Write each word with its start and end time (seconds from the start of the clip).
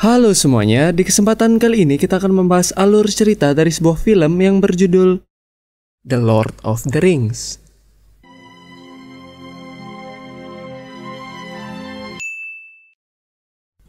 Halo 0.00 0.32
semuanya, 0.32 0.96
di 0.96 1.04
kesempatan 1.04 1.60
kali 1.60 1.84
ini 1.84 2.00
kita 2.00 2.16
akan 2.16 2.32
membahas 2.32 2.72
alur 2.72 3.04
cerita 3.12 3.52
dari 3.52 3.68
sebuah 3.68 4.00
film 4.00 4.32
yang 4.40 4.56
berjudul 4.56 5.20
The 6.08 6.16
Lord 6.16 6.56
of 6.64 6.88
the 6.88 7.04
Rings. 7.04 7.60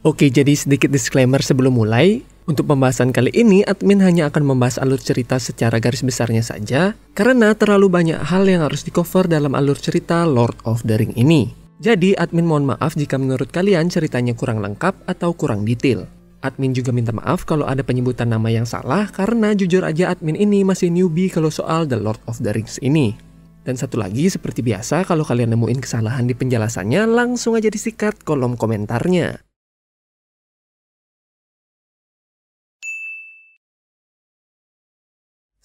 Oke, 0.03 0.27
jadi 0.27 0.51
sedikit 0.51 0.91
disclaimer 0.91 1.39
sebelum 1.39 1.79
mulai. 1.79 2.27
Untuk 2.43 2.67
pembahasan 2.67 3.15
kali 3.15 3.31
ini, 3.31 3.63
admin 3.63 4.03
hanya 4.03 4.27
akan 4.27 4.51
membahas 4.51 4.83
alur 4.83 4.99
cerita 4.99 5.39
secara 5.39 5.79
garis 5.79 6.03
besarnya 6.03 6.43
saja, 6.43 6.91
karena 7.15 7.55
terlalu 7.55 7.87
banyak 7.87 8.19
hal 8.19 8.43
yang 8.51 8.67
harus 8.67 8.83
di-cover 8.83 9.31
dalam 9.31 9.55
alur 9.55 9.79
cerita 9.79 10.27
Lord 10.27 10.59
of 10.67 10.83
the 10.83 10.99
Ring 10.99 11.15
ini. 11.15 11.60
Jadi, 11.81 12.13
admin 12.13 12.45
mohon 12.45 12.69
maaf 12.69 12.93
jika 12.93 13.17
menurut 13.17 13.49
kalian 13.49 13.89
ceritanya 13.89 14.37
kurang 14.37 14.61
lengkap 14.61 15.01
atau 15.09 15.33
kurang 15.33 15.65
detail. 15.65 16.05
Admin 16.45 16.77
juga 16.77 16.93
minta 16.93 17.09
maaf 17.09 17.41
kalau 17.41 17.65
ada 17.65 17.81
penyebutan 17.81 18.29
nama 18.29 18.53
yang 18.53 18.69
salah, 18.69 19.09
karena 19.09 19.57
jujur 19.57 19.81
aja 19.81 20.13
admin 20.13 20.37
ini 20.37 20.61
masih 20.61 20.93
newbie 20.93 21.33
kalau 21.33 21.49
soal 21.49 21.89
The 21.89 21.97
Lord 21.97 22.21
of 22.29 22.37
the 22.37 22.53
Rings 22.53 22.77
ini. 22.85 23.17
Dan 23.65 23.81
satu 23.81 23.97
lagi, 23.97 24.29
seperti 24.29 24.61
biasa, 24.61 25.09
kalau 25.09 25.25
kalian 25.25 25.57
nemuin 25.57 25.81
kesalahan 25.81 26.29
di 26.29 26.37
penjelasannya, 26.37 27.09
langsung 27.09 27.57
aja 27.57 27.73
disikat 27.73 28.21
kolom 28.21 28.57
komentarnya. 28.57 29.41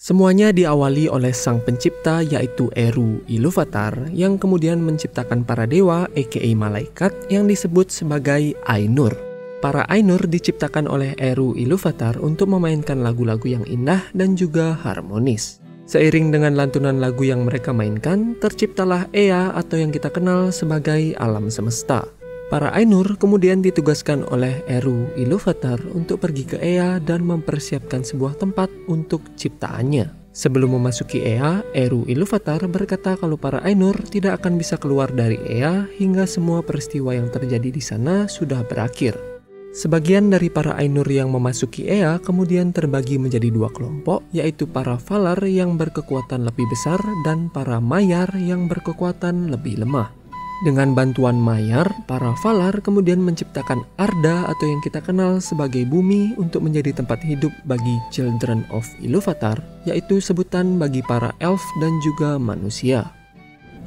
Semuanya 0.07 0.55
diawali 0.55 1.11
oleh 1.11 1.35
sang 1.35 1.59
pencipta 1.59 2.23
yaitu 2.23 2.71
Eru 2.79 3.19
Iluvatar 3.27 4.07
yang 4.15 4.39
kemudian 4.39 4.79
menciptakan 4.79 5.43
para 5.43 5.67
dewa 5.67 6.07
aka 6.15 6.47
malaikat 6.55 7.11
yang 7.27 7.43
disebut 7.43 7.91
sebagai 7.91 8.55
Ainur. 8.71 9.11
Para 9.59 9.83
Ainur 9.91 10.23
diciptakan 10.23 10.87
oleh 10.87 11.11
Eru 11.19 11.59
Iluvatar 11.59 12.23
untuk 12.23 12.47
memainkan 12.55 13.03
lagu-lagu 13.03 13.51
yang 13.51 13.67
indah 13.67 13.99
dan 14.15 14.39
juga 14.39 14.79
harmonis. 14.79 15.59
Seiring 15.91 16.31
dengan 16.31 16.55
lantunan 16.55 17.03
lagu 17.03 17.27
yang 17.27 17.43
mereka 17.43 17.75
mainkan, 17.75 18.31
terciptalah 18.39 19.11
Ea 19.11 19.51
atau 19.59 19.75
yang 19.75 19.91
kita 19.91 20.07
kenal 20.07 20.55
sebagai 20.55 21.19
alam 21.19 21.51
semesta. 21.51 22.07
Para 22.47 22.71
Ainur 22.71 23.19
kemudian 23.19 23.59
ditugaskan 23.59 24.23
oleh 24.31 24.63
Eru 24.71 25.11
Iluvatar 25.19 25.83
untuk 25.91 26.23
pergi 26.23 26.47
ke 26.47 26.55
Ea 26.63 26.95
dan 27.03 27.27
mempersiapkan 27.27 28.07
sebuah 28.07 28.39
tempat 28.39 28.71
untuk 28.87 29.19
ciptaannya. 29.35 30.31
Sebelum 30.31 30.79
memasuki 30.79 31.27
Ea, 31.27 31.59
Eru 31.75 32.07
Iluvatar 32.07 32.63
berkata 32.71 33.19
kalau 33.19 33.35
para 33.35 33.59
Ainur 33.67 33.99
tidak 34.07 34.39
akan 34.39 34.55
bisa 34.55 34.79
keluar 34.79 35.11
dari 35.11 35.35
Ea 35.43 35.91
hingga 35.99 36.23
semua 36.23 36.63
peristiwa 36.63 37.11
yang 37.11 37.27
terjadi 37.27 37.67
di 37.67 37.83
sana 37.83 38.31
sudah 38.31 38.63
berakhir. 38.63 39.19
Sebagian 39.75 40.31
dari 40.31 40.47
para 40.47 40.79
Ainur 40.79 41.05
yang 41.11 41.27
memasuki 41.27 41.83
Ea 41.83 42.15
kemudian 42.23 42.71
terbagi 42.71 43.19
menjadi 43.19 43.51
dua 43.51 43.67
kelompok, 43.75 44.23
yaitu 44.31 44.71
para 44.71 44.95
Valar 44.95 45.43
yang 45.43 45.75
berkekuatan 45.75 46.47
lebih 46.47 46.63
besar 46.71 47.03
dan 47.27 47.51
para 47.51 47.83
Mayar 47.83 48.31
yang 48.39 48.71
berkekuatan 48.71 49.51
lebih 49.51 49.83
lemah. 49.83 50.16
Dengan 50.65 50.97
bantuan 50.97 51.37
Mayar, 51.37 51.85
para 52.09 52.33
Valar 52.41 52.73
kemudian 52.81 53.21
menciptakan 53.21 53.85
Arda 54.01 54.49
atau 54.49 54.65
yang 54.65 54.81
kita 54.81 55.05
kenal 55.05 55.37
sebagai 55.37 55.85
bumi 55.85 56.33
untuk 56.41 56.65
menjadi 56.65 56.97
tempat 56.97 57.21
hidup 57.21 57.53
bagi 57.69 58.01
Children 58.09 58.65
of 58.73 58.81
Iluvatar, 58.97 59.61
yaitu 59.85 60.17
sebutan 60.17 60.81
bagi 60.81 61.05
para 61.05 61.29
elf 61.45 61.61
dan 61.77 62.01
juga 62.01 62.41
manusia. 62.41 63.05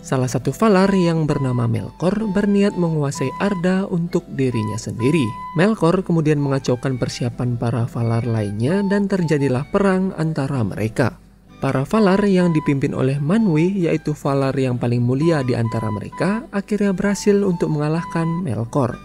Salah 0.00 0.30
satu 0.30 0.54
Valar 0.54 0.94
yang 0.94 1.26
bernama 1.26 1.66
Melkor 1.66 2.14
berniat 2.32 2.78
menguasai 2.78 3.28
Arda 3.42 3.84
untuk 3.90 4.24
dirinya 4.32 4.78
sendiri. 4.78 5.26
Melkor 5.58 6.06
kemudian 6.06 6.38
mengacaukan 6.38 6.96
persiapan 6.96 7.58
para 7.58 7.84
Valar 7.84 8.24
lainnya 8.24 8.80
dan 8.86 9.10
terjadilah 9.10 9.66
perang 9.68 10.14
antara 10.16 10.62
mereka. 10.62 11.20
Para 11.60 11.84
Valar 11.84 12.24
yang 12.24 12.56
dipimpin 12.56 12.96
oleh 12.96 13.20
Manwë, 13.20 13.84
yaitu 13.84 14.16
Valar 14.16 14.56
yang 14.56 14.80
paling 14.80 15.04
mulia 15.04 15.44
di 15.44 15.52
antara 15.52 15.92
mereka, 15.92 16.48
akhirnya 16.56 16.96
berhasil 16.96 17.36
untuk 17.44 17.68
mengalahkan 17.68 18.24
Melkor. 18.40 18.96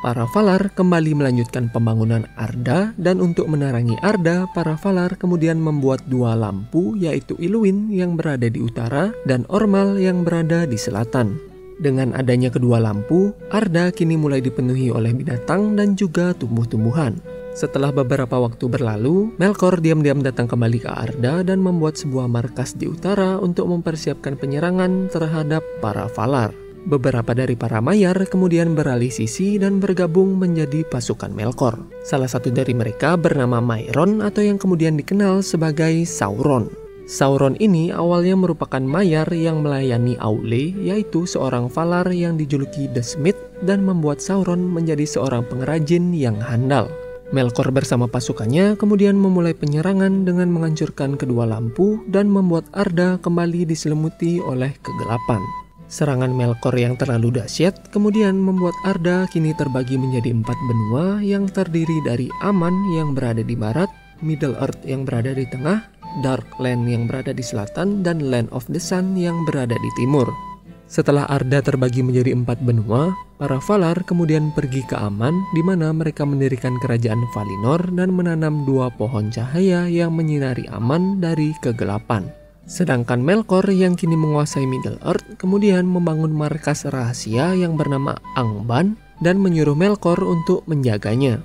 Para 0.00 0.24
Valar 0.24 0.72
kembali 0.72 1.12
melanjutkan 1.12 1.68
pembangunan 1.68 2.24
Arda 2.40 2.96
dan 2.96 3.20
untuk 3.20 3.52
menerangi 3.52 4.00
Arda, 4.00 4.48
para 4.56 4.80
Valar 4.80 5.12
kemudian 5.20 5.60
membuat 5.60 6.00
dua 6.08 6.32
lampu 6.32 6.96
yaitu 6.96 7.36
Iluin 7.36 7.92
yang 7.92 8.16
berada 8.16 8.48
di 8.48 8.64
utara 8.64 9.12
dan 9.28 9.44
Ormal 9.52 10.00
yang 10.00 10.24
berada 10.24 10.64
di 10.64 10.80
selatan. 10.80 11.36
Dengan 11.84 12.16
adanya 12.16 12.48
kedua 12.48 12.80
lampu, 12.80 13.36
Arda 13.52 13.92
kini 13.92 14.16
mulai 14.16 14.40
dipenuhi 14.40 14.88
oleh 14.88 15.12
binatang 15.12 15.76
dan 15.76 16.00
juga 16.00 16.32
tumbuh-tumbuhan. 16.32 17.39
Setelah 17.60 17.92
beberapa 17.92 18.40
waktu 18.40 18.72
berlalu, 18.72 19.36
Melkor 19.36 19.84
diam-diam 19.84 20.24
datang 20.24 20.48
kembali 20.48 20.80
ke 20.80 20.88
Arda 20.88 21.44
dan 21.44 21.60
membuat 21.60 22.00
sebuah 22.00 22.24
markas 22.24 22.72
di 22.72 22.88
utara 22.88 23.36
untuk 23.36 23.68
mempersiapkan 23.68 24.40
penyerangan 24.40 25.12
terhadap 25.12 25.60
para 25.84 26.08
Valar. 26.08 26.56
Beberapa 26.88 27.36
dari 27.36 27.60
para 27.60 27.84
Mayar 27.84 28.16
kemudian 28.32 28.72
beralih 28.72 29.12
sisi 29.12 29.60
dan 29.60 29.76
bergabung 29.76 30.40
menjadi 30.40 30.88
pasukan 30.88 31.36
Melkor. 31.36 31.76
Salah 32.00 32.32
satu 32.32 32.48
dari 32.48 32.72
mereka 32.72 33.20
bernama 33.20 33.60
Myron 33.60 34.24
atau 34.24 34.40
yang 34.40 34.56
kemudian 34.56 34.96
dikenal 34.96 35.44
sebagai 35.44 36.08
Sauron. 36.08 36.72
Sauron 37.04 37.60
ini 37.60 37.92
awalnya 37.92 38.40
merupakan 38.40 38.80
Mayar 38.80 39.28
yang 39.36 39.60
melayani 39.60 40.16
Aule, 40.16 40.72
yaitu 40.80 41.28
seorang 41.28 41.68
Valar 41.68 42.08
yang 42.08 42.40
dijuluki 42.40 42.88
The 42.88 43.04
Smith 43.04 43.36
dan 43.68 43.84
membuat 43.84 44.24
Sauron 44.24 44.64
menjadi 44.64 45.04
seorang 45.04 45.44
pengrajin 45.44 46.16
yang 46.16 46.40
handal. 46.40 46.88
Melkor 47.30 47.70
bersama 47.70 48.10
pasukannya 48.10 48.74
kemudian 48.74 49.14
memulai 49.14 49.54
penyerangan 49.54 50.26
dengan 50.26 50.50
menghancurkan 50.50 51.14
kedua 51.14 51.46
lampu 51.46 52.02
dan 52.10 52.26
membuat 52.26 52.66
Arda 52.74 53.22
kembali 53.22 53.70
diselimuti 53.70 54.42
oleh 54.42 54.74
kegelapan. 54.82 55.38
Serangan 55.86 56.34
Melkor 56.34 56.74
yang 56.74 56.98
terlalu 56.98 57.38
dahsyat 57.38 57.94
kemudian 57.94 58.34
membuat 58.34 58.74
Arda 58.82 59.30
kini 59.30 59.54
terbagi 59.54 59.94
menjadi 59.94 60.34
empat 60.34 60.58
benua 60.58 61.22
yang 61.22 61.46
terdiri 61.46 62.02
dari 62.02 62.26
Aman 62.42 62.74
yang 62.98 63.14
berada 63.14 63.46
di 63.46 63.54
barat, 63.54 63.90
Middle 64.26 64.58
Earth 64.58 64.82
yang 64.82 65.06
berada 65.06 65.30
di 65.30 65.46
tengah, 65.46 65.86
Dark 66.26 66.50
Land 66.58 66.90
yang 66.90 67.06
berada 67.06 67.30
di 67.30 67.46
selatan, 67.46 68.02
dan 68.02 68.26
Land 68.26 68.50
of 68.50 68.66
the 68.66 68.82
Sun 68.82 69.14
yang 69.14 69.38
berada 69.46 69.78
di 69.78 69.90
timur. 69.94 70.49
Setelah 70.90 71.22
Arda 71.30 71.62
terbagi 71.62 72.02
menjadi 72.02 72.34
empat 72.34 72.66
benua, 72.66 73.14
para 73.38 73.62
Valar 73.62 74.02
kemudian 74.02 74.50
pergi 74.50 74.82
ke 74.82 74.98
Aman 74.98 75.38
di 75.54 75.62
mana 75.62 75.94
mereka 75.94 76.26
mendirikan 76.26 76.74
kerajaan 76.82 77.30
Valinor 77.30 77.94
dan 77.94 78.10
menanam 78.10 78.66
dua 78.66 78.90
pohon 78.98 79.30
cahaya 79.30 79.86
yang 79.86 80.10
menyinari 80.10 80.66
Aman 80.66 81.22
dari 81.22 81.54
kegelapan. 81.62 82.26
Sedangkan 82.66 83.22
Melkor 83.22 83.70
yang 83.70 83.94
kini 83.94 84.18
menguasai 84.18 84.66
Middle 84.66 84.98
Earth 85.06 85.38
kemudian 85.38 85.86
membangun 85.86 86.34
markas 86.34 86.82
rahasia 86.90 87.54
yang 87.54 87.78
bernama 87.78 88.18
Angban 88.34 88.98
dan 89.22 89.38
menyuruh 89.38 89.78
Melkor 89.78 90.18
untuk 90.26 90.66
menjaganya. 90.66 91.38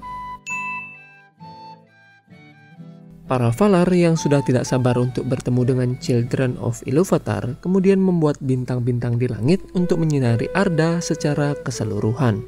Para 3.26 3.50
Valar 3.50 3.90
yang 3.90 4.14
sudah 4.14 4.46
tidak 4.46 4.70
sabar 4.70 4.94
untuk 5.02 5.26
bertemu 5.26 5.66
dengan 5.66 5.90
Children 5.98 6.62
of 6.62 6.86
Iluvatar 6.86 7.58
kemudian 7.58 7.98
membuat 7.98 8.38
bintang-bintang 8.38 9.18
di 9.18 9.26
langit 9.26 9.66
untuk 9.74 9.98
menyinari 9.98 10.46
Arda 10.54 11.02
secara 11.02 11.58
keseluruhan. 11.66 12.46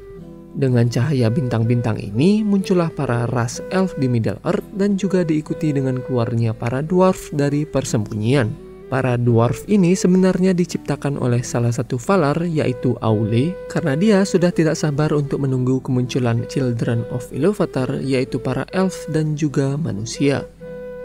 Dengan 0.54 0.86
cahaya 0.86 1.34
bintang-bintang 1.34 1.98
ini 1.98 2.46
muncullah 2.46 2.94
para 2.94 3.26
ras 3.26 3.58
elf 3.74 3.90
di 3.98 4.06
Middle 4.06 4.38
Earth 4.46 4.62
dan 4.78 4.94
juga 4.94 5.26
diikuti 5.26 5.74
dengan 5.74 5.98
keluarnya 5.98 6.54
para 6.54 6.78
dwarf 6.78 7.34
dari 7.34 7.66
persembunyian. 7.66 8.70
Para 8.86 9.18
dwarf 9.18 9.66
ini 9.66 9.98
sebenarnya 9.98 10.54
diciptakan 10.54 11.18
oleh 11.18 11.42
salah 11.42 11.74
satu 11.74 11.98
Valar 11.98 12.38
yaitu 12.46 12.94
Aule 13.02 13.50
karena 13.66 13.98
dia 13.98 14.18
sudah 14.22 14.54
tidak 14.54 14.78
sabar 14.78 15.10
untuk 15.10 15.42
menunggu 15.42 15.82
kemunculan 15.82 16.46
Children 16.46 17.02
of 17.10 17.26
Iluvatar 17.34 17.98
yaitu 17.98 18.38
para 18.38 18.62
elf 18.70 19.10
dan 19.10 19.34
juga 19.34 19.74
manusia. 19.74 20.46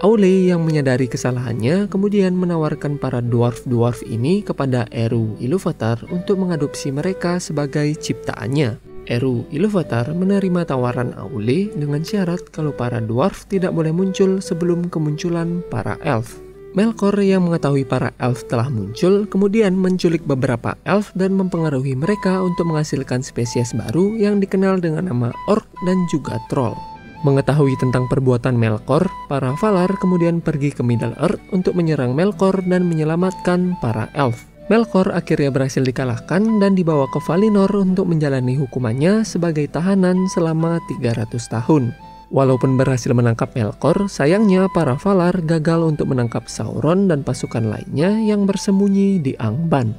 Aule 0.01 0.49
yang 0.49 0.65
menyadari 0.65 1.05
kesalahannya 1.05 1.85
kemudian 1.85 2.33
menawarkan 2.33 2.97
para 2.97 3.21
dwarf-dwarf 3.21 4.01
ini 4.07 4.41
kepada 4.41 4.89
Eru 4.89 5.37
Iluvatar 5.37 6.01
untuk 6.09 6.41
mengadopsi 6.41 6.89
mereka 6.89 7.37
sebagai 7.37 7.93
ciptaannya. 8.01 8.81
Eru 9.05 9.43
Iluvatar 9.51 10.15
menerima 10.15 10.63
tawaran 10.63 11.11
Aule 11.19 11.69
dengan 11.75 12.01
syarat 12.01 12.49
kalau 12.49 12.71
para 12.71 13.03
dwarf 13.03 13.45
tidak 13.51 13.75
boleh 13.75 13.91
muncul 13.91 14.39
sebelum 14.39 14.87
kemunculan 14.87 15.59
para 15.67 15.99
elf. 16.01 16.39
Melkor 16.73 17.13
yang 17.21 17.45
mengetahui 17.45 17.85
para 17.85 18.17
elf 18.17 18.49
telah 18.49 18.65
muncul 18.65 19.29
kemudian 19.29 19.77
menculik 19.77 20.25
beberapa 20.25 20.73
elf 20.89 21.13
dan 21.13 21.37
mempengaruhi 21.37 21.93
mereka 21.93 22.41
untuk 22.41 22.65
menghasilkan 22.65 23.21
spesies 23.21 23.77
baru 23.77 24.17
yang 24.17 24.41
dikenal 24.41 24.81
dengan 24.81 25.05
nama 25.05 25.29
orc 25.45 25.69
dan 25.85 26.01
juga 26.09 26.41
troll. 26.49 26.92
Mengetahui 27.23 27.79
tentang 27.79 28.11
perbuatan 28.11 28.59
Melkor, 28.59 29.07
para 29.31 29.55
Valar 29.55 29.87
kemudian 29.95 30.43
pergi 30.43 30.75
ke 30.75 30.83
Middle 30.83 31.15
Earth 31.23 31.39
untuk 31.55 31.71
menyerang 31.71 32.11
Melkor 32.11 32.59
dan 32.67 32.83
menyelamatkan 32.91 33.79
para 33.79 34.11
elf. 34.11 34.43
Melkor 34.67 35.07
akhirnya 35.15 35.47
berhasil 35.47 35.79
dikalahkan 35.83 36.59
dan 36.59 36.75
dibawa 36.75 37.07
ke 37.15 37.23
Valinor 37.23 37.71
untuk 37.79 38.11
menjalani 38.11 38.59
hukumannya 38.59 39.23
sebagai 39.23 39.71
tahanan 39.71 40.19
selama 40.35 40.83
300 40.91 41.31
tahun. 41.47 41.95
Walaupun 42.27 42.75
berhasil 42.75 43.15
menangkap 43.15 43.55
Melkor, 43.55 44.11
sayangnya 44.11 44.67
para 44.75 44.99
Valar 44.99 45.39
gagal 45.47 45.95
untuk 45.95 46.11
menangkap 46.11 46.51
Sauron 46.51 47.07
dan 47.07 47.23
pasukan 47.23 47.71
lainnya 47.71 48.19
yang 48.19 48.43
bersembunyi 48.43 49.23
di 49.23 49.31
Angban. 49.39 49.95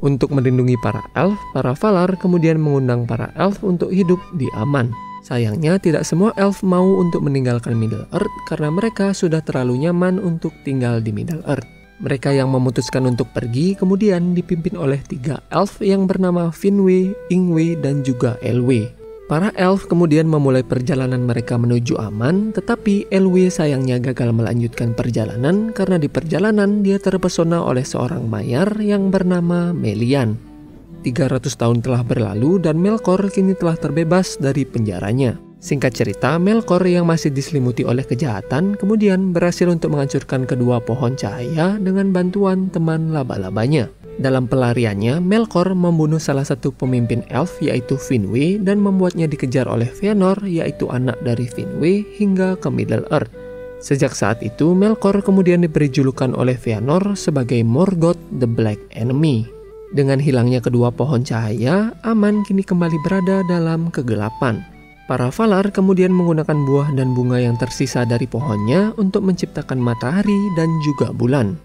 Untuk 0.00 0.32
melindungi 0.32 0.80
para 0.80 1.04
elf, 1.20 1.36
para 1.52 1.76
Valar 1.76 2.16
kemudian 2.16 2.56
mengundang 2.56 3.04
para 3.04 3.28
elf 3.36 3.60
untuk 3.60 3.92
hidup 3.92 4.18
di 4.40 4.48
aman. 4.56 5.11
Sayangnya 5.22 5.78
tidak 5.78 6.02
semua 6.02 6.34
elf 6.34 6.66
mau 6.66 6.98
untuk 6.98 7.22
meninggalkan 7.22 7.78
Middle 7.78 8.10
Earth 8.10 8.34
karena 8.50 8.74
mereka 8.74 9.14
sudah 9.14 9.38
terlalu 9.38 9.86
nyaman 9.86 10.18
untuk 10.18 10.50
tinggal 10.66 10.98
di 10.98 11.14
Middle 11.14 11.46
Earth. 11.46 11.66
Mereka 12.02 12.34
yang 12.34 12.50
memutuskan 12.50 13.06
untuk 13.06 13.30
pergi 13.30 13.78
kemudian 13.78 14.34
dipimpin 14.34 14.74
oleh 14.74 14.98
tiga 15.06 15.38
elf 15.54 15.78
yang 15.78 16.10
bernama 16.10 16.50
Finwë, 16.50 17.14
Ingwe, 17.30 17.78
dan 17.78 18.02
juga 18.02 18.34
Elwë. 18.42 18.90
Para 19.30 19.54
elf 19.54 19.86
kemudian 19.86 20.26
memulai 20.26 20.66
perjalanan 20.66 21.22
mereka 21.22 21.54
menuju 21.54 22.02
aman, 22.02 22.50
tetapi 22.50 23.06
Elwë 23.08 23.48
sayangnya 23.54 24.02
gagal 24.02 24.34
melanjutkan 24.34 24.92
perjalanan 24.98 25.70
karena 25.70 26.02
di 26.02 26.10
perjalanan 26.10 26.82
dia 26.82 26.98
terpesona 26.98 27.62
oleh 27.62 27.86
seorang 27.86 28.26
mayar 28.26 28.74
yang 28.82 29.14
bernama 29.14 29.70
Melian. 29.70 30.51
300 31.02 31.50
tahun 31.58 31.82
telah 31.82 32.06
berlalu 32.06 32.62
dan 32.62 32.78
Melkor 32.78 33.18
kini 33.28 33.58
telah 33.58 33.74
terbebas 33.74 34.38
dari 34.38 34.62
penjaranya. 34.62 35.36
Singkat 35.62 35.94
cerita, 35.94 36.42
Melkor 36.42 36.82
yang 36.82 37.06
masih 37.06 37.30
diselimuti 37.30 37.86
oleh 37.86 38.02
kejahatan 38.02 38.74
kemudian 38.74 39.30
berhasil 39.30 39.70
untuk 39.70 39.94
menghancurkan 39.94 40.42
kedua 40.42 40.82
pohon 40.82 41.14
cahaya 41.14 41.78
dengan 41.78 42.10
bantuan 42.10 42.66
teman 42.70 43.14
laba-labanya. 43.14 43.86
Dalam 44.18 44.50
pelariannya, 44.50 45.22
Melkor 45.22 45.70
membunuh 45.78 46.18
salah 46.18 46.42
satu 46.42 46.74
pemimpin 46.74 47.22
elf 47.30 47.62
yaitu 47.62 47.94
Finwë 47.94 48.58
dan 48.62 48.82
membuatnya 48.82 49.30
dikejar 49.30 49.70
oleh 49.70 49.86
Fëanor 49.86 50.42
yaitu 50.50 50.90
anak 50.90 51.18
dari 51.22 51.46
Finwë 51.46 52.18
hingga 52.18 52.58
ke 52.58 52.66
Middle 52.66 53.06
Earth. 53.14 53.30
Sejak 53.78 54.18
saat 54.18 54.42
itu, 54.42 54.74
Melkor 54.74 55.22
kemudian 55.22 55.62
diberi 55.62 55.86
julukan 55.86 56.34
oleh 56.34 56.58
Fëanor 56.58 57.14
sebagai 57.14 57.62
Morgoth 57.62 58.20
the 58.34 58.50
Black 58.50 58.78
Enemy. 58.98 59.61
Dengan 59.92 60.16
hilangnya 60.16 60.64
kedua 60.64 60.88
pohon 60.88 61.20
cahaya, 61.20 61.92
Aman 62.00 62.40
kini 62.48 62.64
kembali 62.64 62.96
berada 63.04 63.44
dalam 63.44 63.92
kegelapan. 63.92 64.64
Para 65.04 65.28
Valar 65.28 65.68
kemudian 65.68 66.08
menggunakan 66.08 66.56
buah 66.64 66.96
dan 66.96 67.12
bunga 67.12 67.36
yang 67.36 67.60
tersisa 67.60 68.08
dari 68.08 68.24
pohonnya 68.24 68.96
untuk 68.96 69.20
menciptakan 69.20 69.76
matahari 69.76 70.40
dan 70.56 70.72
juga 70.80 71.12
bulan. 71.12 71.60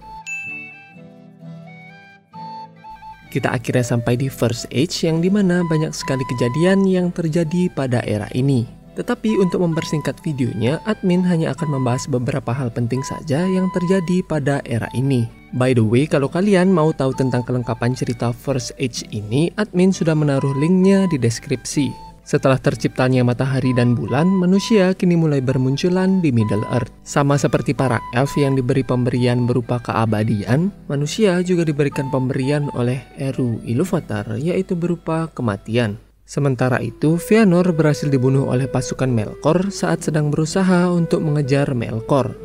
Kita 3.31 3.55
akhirnya 3.55 3.95
sampai 3.95 4.19
di 4.19 4.27
First 4.27 4.67
Age 4.75 5.07
yang 5.07 5.23
di 5.23 5.31
mana 5.31 5.63
banyak 5.63 5.95
sekali 5.95 6.27
kejadian 6.27 6.83
yang 6.83 7.15
terjadi 7.15 7.71
pada 7.71 8.03
era 8.03 8.27
ini. 8.35 8.67
Tetapi 8.97 9.37
untuk 9.37 9.61
mempersingkat 9.61 10.17
videonya, 10.25 10.81
admin 10.89 11.21
hanya 11.21 11.53
akan 11.53 11.77
membahas 11.77 12.09
beberapa 12.09 12.49
hal 12.49 12.73
penting 12.73 13.05
saja 13.05 13.45
yang 13.45 13.69
terjadi 13.77 14.25
pada 14.25 14.65
era 14.65 14.89
ini. 14.97 15.29
By 15.53 15.77
the 15.77 15.85
way, 15.85 16.09
kalau 16.09 16.27
kalian 16.27 16.73
mau 16.73 16.89
tahu 16.89 17.13
tentang 17.13 17.45
kelengkapan 17.45 17.93
cerita 17.93 18.33
First 18.33 18.73
Age 18.81 19.05
ini, 19.13 19.53
admin 19.55 19.93
sudah 19.93 20.17
menaruh 20.17 20.57
linknya 20.57 21.05
di 21.07 21.21
deskripsi. 21.21 22.09
Setelah 22.27 22.59
terciptanya 22.59 23.23
matahari 23.23 23.71
dan 23.71 23.95
bulan, 23.95 24.27
manusia 24.27 24.91
kini 24.91 25.15
mulai 25.15 25.39
bermunculan 25.39 26.19
di 26.19 26.35
Middle 26.35 26.67
Earth. 26.75 26.91
Sama 27.07 27.39
seperti 27.39 27.71
para 27.71 28.03
elf 28.11 28.35
yang 28.35 28.59
diberi 28.59 28.83
pemberian 28.83 29.47
berupa 29.47 29.79
keabadian, 29.79 30.67
manusia 30.91 31.39
juga 31.39 31.63
diberikan 31.63 32.11
pemberian 32.11 32.67
oleh 32.75 32.99
Eru 33.15 33.63
Iluvatar 33.63 34.35
yaitu 34.43 34.75
berupa 34.75 35.31
kematian. 35.31 36.06
Sementara 36.27 36.83
itu, 36.83 37.15
Fëanor 37.15 37.71
berhasil 37.71 38.11
dibunuh 38.11 38.51
oleh 38.51 38.67
pasukan 38.67 39.07
Melkor 39.07 39.71
saat 39.71 40.03
sedang 40.03 40.27
berusaha 40.27 40.91
untuk 40.91 41.23
mengejar 41.23 41.71
Melkor. 41.71 42.35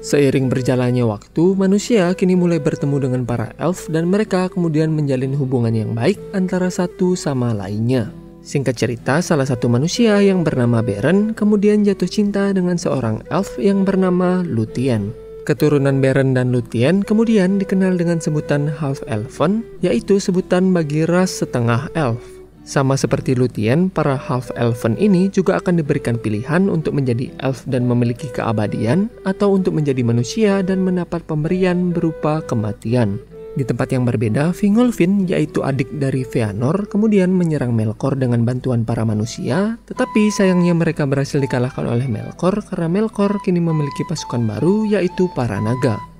Seiring 0.00 0.48
berjalannya 0.48 1.04
waktu, 1.04 1.52
manusia 1.52 2.08
kini 2.16 2.32
mulai 2.32 2.56
bertemu 2.56 2.96
dengan 2.96 3.22
para 3.28 3.52
elf 3.60 3.92
dan 3.92 4.08
mereka 4.08 4.48
kemudian 4.48 4.88
menjalin 4.88 5.36
hubungan 5.36 5.76
yang 5.76 5.92
baik 5.92 6.16
antara 6.32 6.72
satu 6.72 7.12
sama 7.12 7.52
lainnya. 7.52 8.08
Singkat 8.40 8.72
cerita, 8.72 9.20
salah 9.20 9.44
satu 9.44 9.68
manusia 9.68 10.16
yang 10.24 10.40
bernama 10.40 10.80
Beren 10.80 11.36
kemudian 11.36 11.84
jatuh 11.84 12.08
cinta 12.08 12.56
dengan 12.56 12.80
seorang 12.80 13.20
elf 13.28 13.60
yang 13.60 13.84
bernama 13.84 14.40
Luthien. 14.48 15.12
Keturunan 15.44 16.00
Beren 16.00 16.32
dan 16.32 16.56
Luthien 16.56 17.04
kemudian 17.04 17.60
dikenal 17.60 18.00
dengan 18.00 18.16
sebutan 18.18 18.66
Half 18.66 19.04
Elven, 19.06 19.62
yaitu 19.78 20.18
sebutan 20.18 20.72
bagi 20.72 21.04
ras 21.04 21.42
setengah 21.42 21.86
elf. 21.94 22.35
Sama 22.66 22.98
seperti 22.98 23.38
Luthien, 23.38 23.86
para 23.94 24.18
Half 24.18 24.50
Elven 24.58 24.98
ini 24.98 25.30
juga 25.30 25.62
akan 25.62 25.78
diberikan 25.78 26.18
pilihan 26.18 26.66
untuk 26.66 26.98
menjadi 26.98 27.30
elf 27.38 27.62
dan 27.70 27.86
memiliki 27.86 28.26
keabadian, 28.34 29.06
atau 29.22 29.54
untuk 29.54 29.78
menjadi 29.78 30.02
manusia 30.02 30.66
dan 30.66 30.82
mendapat 30.82 31.22
pemberian 31.30 31.94
berupa 31.94 32.42
kematian. 32.42 33.22
Di 33.56 33.64
tempat 33.64 33.94
yang 33.94 34.04
berbeda, 34.04 34.50
Fingolfin 34.50 35.30
yaitu 35.30 35.64
adik 35.64 35.88
dari 35.96 36.26
Fëanor 36.26 36.90
kemudian 36.92 37.32
menyerang 37.32 37.72
Melkor 37.72 38.18
dengan 38.18 38.42
bantuan 38.42 38.82
para 38.84 39.06
manusia, 39.06 39.80
tetapi 39.88 40.28
sayangnya 40.28 40.74
mereka 40.74 41.06
berhasil 41.08 41.38
dikalahkan 41.38 41.86
oleh 41.86 42.04
Melkor 42.04 42.66
karena 42.66 42.90
Melkor 42.90 43.40
kini 43.40 43.62
memiliki 43.62 44.04
pasukan 44.04 44.42
baru 44.44 44.90
yaitu 44.90 45.30
para 45.32 45.56
naga. 45.62 46.15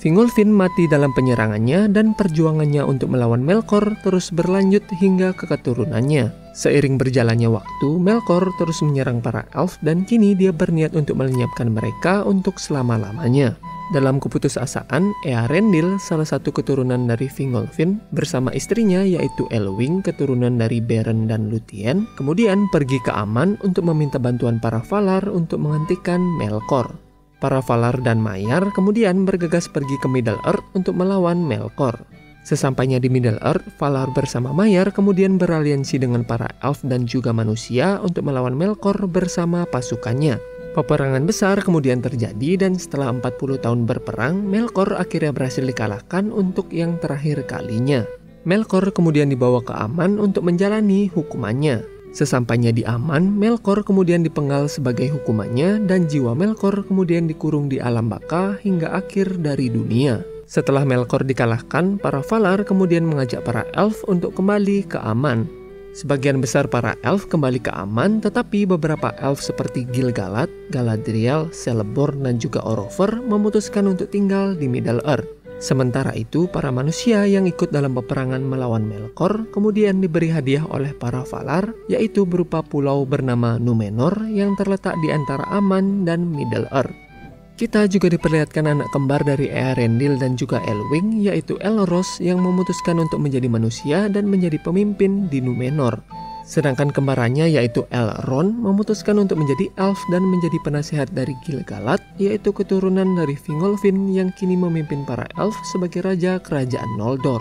Fingolfin 0.00 0.48
mati 0.48 0.88
dalam 0.88 1.12
penyerangannya 1.12 1.92
dan 1.92 2.16
perjuangannya 2.16 2.80
untuk 2.88 3.12
melawan 3.12 3.44
Melkor 3.44 3.84
terus 4.00 4.32
berlanjut 4.32 4.80
hingga 4.96 5.36
ke 5.36 5.44
keturunannya. 5.44 6.32
Seiring 6.56 6.96
berjalannya 6.96 7.52
waktu, 7.52 7.88
Melkor 8.00 8.48
terus 8.56 8.80
menyerang 8.80 9.20
para 9.20 9.44
elf 9.52 9.76
dan 9.84 10.08
kini 10.08 10.32
dia 10.32 10.56
berniat 10.56 10.96
untuk 10.96 11.20
melenyapkan 11.20 11.68
mereka 11.68 12.24
untuk 12.24 12.56
selama-lamanya. 12.56 13.60
Dalam 13.92 14.24
keputusasaan, 14.24 15.12
Earendil, 15.28 16.00
salah 16.00 16.24
satu 16.24 16.48
keturunan 16.48 17.04
dari 17.04 17.28
Fingolfin, 17.28 18.00
bersama 18.16 18.48
istrinya 18.56 19.04
yaitu 19.04 19.44
Elwing, 19.52 20.00
keturunan 20.00 20.56
dari 20.56 20.80
Beren 20.80 21.28
dan 21.28 21.52
Luthien, 21.52 22.08
kemudian 22.16 22.72
pergi 22.72 22.96
ke 23.04 23.12
Aman 23.12 23.60
untuk 23.60 23.84
meminta 23.84 24.16
bantuan 24.16 24.62
para 24.64 24.80
Valar 24.80 25.28
untuk 25.28 25.60
menghentikan 25.60 26.24
Melkor. 26.40 27.09
Para 27.40 27.64
Valar 27.64 27.96
dan 28.04 28.20
Mayar 28.20 28.68
kemudian 28.76 29.24
bergegas 29.24 29.64
pergi 29.64 29.96
ke 30.04 30.06
Middle 30.12 30.38
Earth 30.44 30.64
untuk 30.76 30.92
melawan 30.92 31.40
Melkor. 31.40 31.96
Sesampainya 32.44 33.00
di 33.00 33.08
Middle 33.08 33.40
Earth, 33.40 33.64
Valar 33.80 34.12
bersama 34.12 34.52
Mayar 34.52 34.92
kemudian 34.92 35.40
beraliansi 35.40 35.96
dengan 36.00 36.20
para 36.24 36.52
elf 36.60 36.84
dan 36.84 37.08
juga 37.08 37.32
manusia 37.32 37.96
untuk 38.04 38.28
melawan 38.28 38.52
Melkor 38.52 38.96
bersama 39.08 39.64
pasukannya. 39.64 40.36
Peperangan 40.70 41.26
besar 41.26 41.58
kemudian 41.64 41.98
terjadi 41.98 42.60
dan 42.60 42.78
setelah 42.78 43.10
40 43.10 43.58
tahun 43.58 43.90
berperang, 43.90 44.44
Melkor 44.44 45.00
akhirnya 45.00 45.34
berhasil 45.34 45.64
dikalahkan 45.64 46.28
untuk 46.30 46.70
yang 46.70 47.00
terakhir 47.00 47.42
kalinya. 47.48 48.06
Melkor 48.44 48.88
kemudian 48.92 49.28
dibawa 49.28 49.60
ke 49.60 49.74
Aman 49.76 50.16
untuk 50.16 50.44
menjalani 50.44 51.12
hukumannya. 51.12 51.99
Sesampainya 52.10 52.74
di 52.74 52.82
Aman, 52.82 53.38
Melkor 53.38 53.86
kemudian 53.86 54.26
dipenggal 54.26 54.66
sebagai 54.66 55.10
hukumannya 55.14 55.86
dan 55.86 56.10
jiwa 56.10 56.34
Melkor 56.34 56.82
kemudian 56.82 57.30
dikurung 57.30 57.70
di 57.70 57.78
alam 57.78 58.10
baka 58.10 58.58
hingga 58.60 58.90
akhir 58.98 59.38
dari 59.38 59.70
dunia. 59.70 60.26
Setelah 60.50 60.82
Melkor 60.82 61.22
dikalahkan, 61.22 62.02
para 62.02 62.18
Valar 62.26 62.66
kemudian 62.66 63.06
mengajak 63.06 63.46
para 63.46 63.62
elf 63.78 64.02
untuk 64.10 64.34
kembali 64.34 64.90
ke 64.90 64.98
Aman. 64.98 65.60
Sebagian 65.90 66.38
besar 66.38 66.70
para 66.70 66.94
elf 67.02 67.26
kembali 67.26 67.66
ke 67.66 67.74
aman, 67.74 68.22
tetapi 68.22 68.62
beberapa 68.62 69.10
elf 69.18 69.42
seperti 69.42 69.82
Gil-galad, 69.90 70.46
Galadriel, 70.70 71.50
Celeborn, 71.50 72.22
dan 72.22 72.38
juga 72.38 72.62
Orover 72.62 73.18
memutuskan 73.18 73.90
untuk 73.90 74.06
tinggal 74.14 74.54
di 74.54 74.70
Middle 74.70 75.02
Earth. 75.02 75.26
Sementara 75.60 76.16
itu, 76.16 76.48
para 76.48 76.72
manusia 76.72 77.28
yang 77.28 77.44
ikut 77.44 77.68
dalam 77.68 77.92
peperangan 77.92 78.40
melawan 78.40 78.88
Melkor 78.88 79.44
kemudian 79.52 80.00
diberi 80.00 80.32
hadiah 80.32 80.64
oleh 80.72 80.96
para 80.96 81.20
Valar, 81.28 81.76
yaitu 81.84 82.24
berupa 82.24 82.64
pulau 82.64 83.04
bernama 83.04 83.60
Numenor 83.60 84.24
yang 84.32 84.56
terletak 84.56 84.96
di 85.04 85.12
antara 85.12 85.44
Aman 85.52 86.08
dan 86.08 86.32
Middle 86.32 86.64
Earth. 86.72 86.96
Kita 87.60 87.84
juga 87.92 88.08
diperlihatkan 88.08 88.72
anak 88.72 88.88
kembar 88.88 89.20
dari 89.20 89.52
Earendil 89.52 90.16
dan 90.16 90.32
juga 90.32 90.64
Elwing, 90.64 91.20
yaitu 91.20 91.60
Elros 91.60 92.16
yang 92.24 92.40
memutuskan 92.40 92.96
untuk 92.96 93.20
menjadi 93.20 93.52
manusia 93.52 94.08
dan 94.08 94.32
menjadi 94.32 94.56
pemimpin 94.64 95.28
di 95.28 95.44
Numenor. 95.44 96.00
Sedangkan 96.50 96.90
kembarannya 96.90 97.46
yaitu 97.46 97.86
Elrond 97.94 98.58
memutuskan 98.58 99.22
untuk 99.22 99.38
menjadi 99.38 99.70
elf 99.78 100.02
dan 100.10 100.26
menjadi 100.26 100.58
penasihat 100.66 101.06
dari 101.14 101.30
Gil-galad, 101.46 102.02
yaitu 102.18 102.50
keturunan 102.50 103.06
dari 103.14 103.38
Fingolfin 103.38 104.10
yang 104.10 104.34
kini 104.34 104.58
memimpin 104.58 105.06
para 105.06 105.30
elf 105.38 105.54
sebagai 105.70 106.02
raja 106.02 106.42
kerajaan 106.42 106.98
Noldor. 106.98 107.38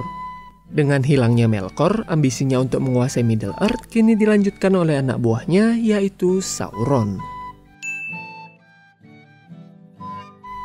Dengan 0.69 1.01
hilangnya 1.01 1.49
Melkor, 1.49 2.05
ambisinya 2.05 2.61
untuk 2.61 2.85
menguasai 2.85 3.25
Middle 3.25 3.57
Earth 3.57 3.89
kini 3.89 4.13
dilanjutkan 4.13 4.77
oleh 4.77 5.01
anak 5.01 5.17
buahnya 5.17 5.81
yaitu 5.81 6.45
Sauron. 6.45 7.17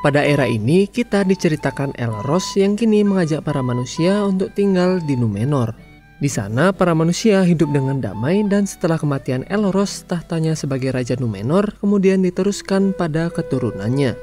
Pada 0.05 0.21
era 0.21 0.45
ini, 0.45 0.85
kita 0.85 1.25
diceritakan 1.25 1.97
Elros 1.97 2.61
yang 2.61 2.77
kini 2.77 3.01
mengajak 3.09 3.41
para 3.41 3.65
manusia 3.65 4.21
untuk 4.29 4.53
tinggal 4.53 5.01
di 5.01 5.17
Numenor. 5.17 5.94
Di 6.23 6.31
sana, 6.31 6.71
para 6.71 6.95
manusia 6.95 7.43
hidup 7.43 7.75
dengan 7.75 7.99
damai 7.99 8.47
dan 8.47 8.71
setelah 8.71 8.95
kematian 9.03 9.43
Elros, 9.51 10.07
tahtanya 10.07 10.55
sebagai 10.55 10.95
Raja 10.95 11.19
Numenor 11.19 11.75
kemudian 11.83 12.23
diteruskan 12.23 12.95
pada 12.95 13.35
keturunannya. 13.35 14.15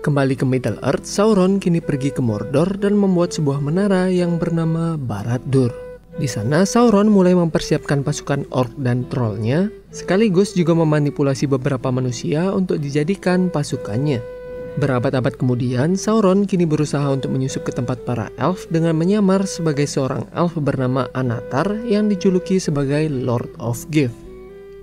Kembali 0.00 0.34
ke 0.40 0.48
Middle 0.48 0.80
Earth, 0.80 1.04
Sauron 1.04 1.60
kini 1.60 1.84
pergi 1.84 2.14
ke 2.14 2.24
Mordor 2.24 2.80
dan 2.80 2.96
membuat 2.96 3.36
sebuah 3.36 3.60
menara 3.60 4.08
yang 4.08 4.40
bernama 4.40 4.96
Barad-dûr. 4.96 5.68
Di 6.16 6.26
sana, 6.26 6.64
Sauron 6.64 7.12
mulai 7.12 7.36
mempersiapkan 7.36 8.00
pasukan 8.00 8.48
orc 8.48 8.72
dan 8.80 9.04
trollnya, 9.12 9.68
sekaligus 9.92 10.56
juga 10.56 10.72
memanipulasi 10.72 11.44
beberapa 11.44 11.92
manusia 11.92 12.50
untuk 12.56 12.80
dijadikan 12.80 13.52
pasukannya. 13.52 14.37
Berabad-abad 14.78 15.34
kemudian, 15.34 15.98
Sauron 15.98 16.46
kini 16.46 16.62
berusaha 16.62 17.10
untuk 17.10 17.34
menyusup 17.34 17.66
ke 17.66 17.74
tempat 17.74 17.98
para 18.06 18.30
elf 18.38 18.70
dengan 18.70 18.94
menyamar 18.94 19.42
sebagai 19.42 19.90
seorang 19.90 20.22
elf 20.38 20.54
bernama 20.54 21.10
Anatar 21.18 21.66
yang 21.82 22.06
dijuluki 22.06 22.62
sebagai 22.62 23.10
Lord 23.10 23.50
of 23.58 23.82
Gift. 23.90 24.14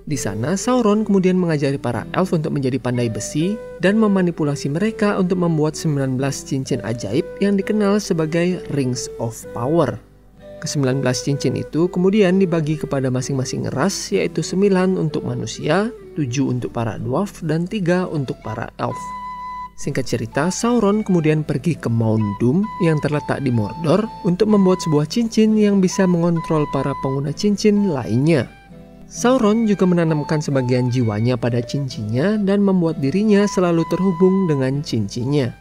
Di 0.04 0.20
sana, 0.20 0.52
Sauron 0.52 1.00
kemudian 1.00 1.40
mengajari 1.40 1.80
para 1.80 2.04
elf 2.12 2.36
untuk 2.36 2.52
menjadi 2.52 2.76
pandai 2.76 3.08
besi 3.08 3.56
dan 3.80 3.96
memanipulasi 3.96 4.68
mereka 4.68 5.16
untuk 5.16 5.40
membuat 5.40 5.80
19 5.80 6.20
cincin 6.44 6.84
ajaib 6.84 7.24
yang 7.40 7.56
dikenal 7.56 7.96
sebagai 7.96 8.60
Rings 8.76 9.08
of 9.16 9.32
Power. 9.56 9.96
Ke-19 10.60 11.00
cincin 11.16 11.56
itu 11.56 11.88
kemudian 11.88 12.36
dibagi 12.36 12.76
kepada 12.76 13.08
masing-masing 13.08 13.72
ras 13.72 14.12
yaitu 14.12 14.44
9 14.44 15.00
untuk 15.00 15.24
manusia, 15.24 15.88
7 16.20 16.52
untuk 16.52 16.76
para 16.76 17.00
dwarf, 17.00 17.40
dan 17.40 17.64
3 17.64 18.04
untuk 18.12 18.36
para 18.44 18.68
elf. 18.76 19.00
Singkat 19.76 20.08
cerita, 20.08 20.48
Sauron 20.48 21.04
kemudian 21.04 21.44
pergi 21.44 21.76
ke 21.76 21.92
Mount 21.92 22.40
Doom 22.40 22.64
yang 22.80 22.96
terletak 23.04 23.44
di 23.44 23.52
Mordor 23.52 24.08
untuk 24.24 24.48
membuat 24.48 24.80
sebuah 24.80 25.04
cincin 25.04 25.52
yang 25.52 25.84
bisa 25.84 26.08
mengontrol 26.08 26.64
para 26.72 26.96
pengguna 27.04 27.28
cincin 27.28 27.92
lainnya. 27.92 28.48
Sauron 29.04 29.68
juga 29.68 29.84
menanamkan 29.84 30.40
sebagian 30.40 30.88
jiwanya 30.88 31.36
pada 31.36 31.60
cincinnya 31.60 32.40
dan 32.40 32.64
membuat 32.64 33.04
dirinya 33.04 33.44
selalu 33.44 33.84
terhubung 33.92 34.48
dengan 34.48 34.80
cincinnya. 34.80 35.54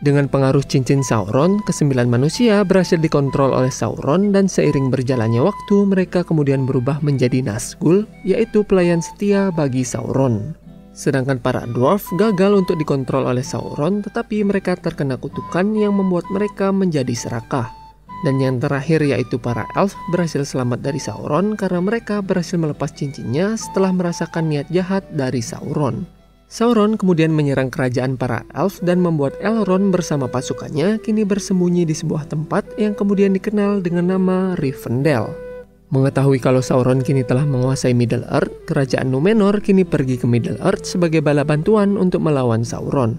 Dengan 0.00 0.32
pengaruh 0.32 0.64
cincin 0.64 1.04
Sauron, 1.04 1.60
kesembilan 1.62 2.08
manusia 2.08 2.64
berhasil 2.64 2.96
dikontrol 2.96 3.52
oleh 3.52 3.68
Sauron 3.68 4.32
dan 4.32 4.48
seiring 4.48 4.88
berjalannya 4.88 5.44
waktu 5.44 5.76
mereka 5.84 6.24
kemudian 6.24 6.64
berubah 6.64 7.04
menjadi 7.04 7.44
Nazgul, 7.44 8.08
yaitu 8.24 8.64
pelayan 8.64 9.04
setia 9.04 9.52
bagi 9.52 9.84
Sauron. 9.84 10.56
Sedangkan 11.00 11.40
para 11.40 11.64
dwarf 11.64 12.04
gagal 12.20 12.60
untuk 12.60 12.76
dikontrol 12.76 13.24
oleh 13.24 13.40
Sauron 13.40 14.04
tetapi 14.04 14.44
mereka 14.44 14.76
terkena 14.76 15.16
kutukan 15.16 15.72
yang 15.72 15.96
membuat 15.96 16.28
mereka 16.28 16.68
menjadi 16.68 17.16
serakah. 17.16 17.72
Dan 18.20 18.36
yang 18.36 18.60
terakhir 18.60 19.00
yaitu 19.00 19.40
para 19.40 19.64
elf 19.80 19.96
berhasil 20.12 20.44
selamat 20.44 20.84
dari 20.84 21.00
Sauron 21.00 21.56
karena 21.56 21.80
mereka 21.80 22.20
berhasil 22.20 22.60
melepas 22.60 22.92
cincinnya 22.92 23.56
setelah 23.56 23.96
merasakan 23.96 24.52
niat 24.52 24.68
jahat 24.68 25.00
dari 25.16 25.40
Sauron. 25.40 26.04
Sauron 26.52 27.00
kemudian 27.00 27.32
menyerang 27.32 27.72
kerajaan 27.72 28.20
para 28.20 28.44
elf 28.52 28.76
dan 28.84 29.00
membuat 29.00 29.40
Elrond 29.40 29.88
bersama 29.88 30.28
pasukannya 30.28 31.00
kini 31.00 31.24
bersembunyi 31.24 31.88
di 31.88 31.96
sebuah 31.96 32.28
tempat 32.28 32.76
yang 32.76 32.92
kemudian 32.92 33.32
dikenal 33.32 33.80
dengan 33.80 34.12
nama 34.12 34.52
Rivendell. 34.60 35.49
Mengetahui 35.90 36.38
kalau 36.38 36.62
Sauron 36.62 37.02
kini 37.02 37.26
telah 37.26 37.42
menguasai 37.42 37.98
Middle 37.98 38.22
Earth, 38.30 38.70
kerajaan 38.70 39.10
Numenor 39.10 39.58
kini 39.58 39.82
pergi 39.82 40.22
ke 40.22 40.26
Middle 40.30 40.62
Earth 40.62 40.86
sebagai 40.86 41.18
bala 41.18 41.42
bantuan 41.42 41.98
untuk 41.98 42.22
melawan 42.22 42.62
Sauron. 42.62 43.18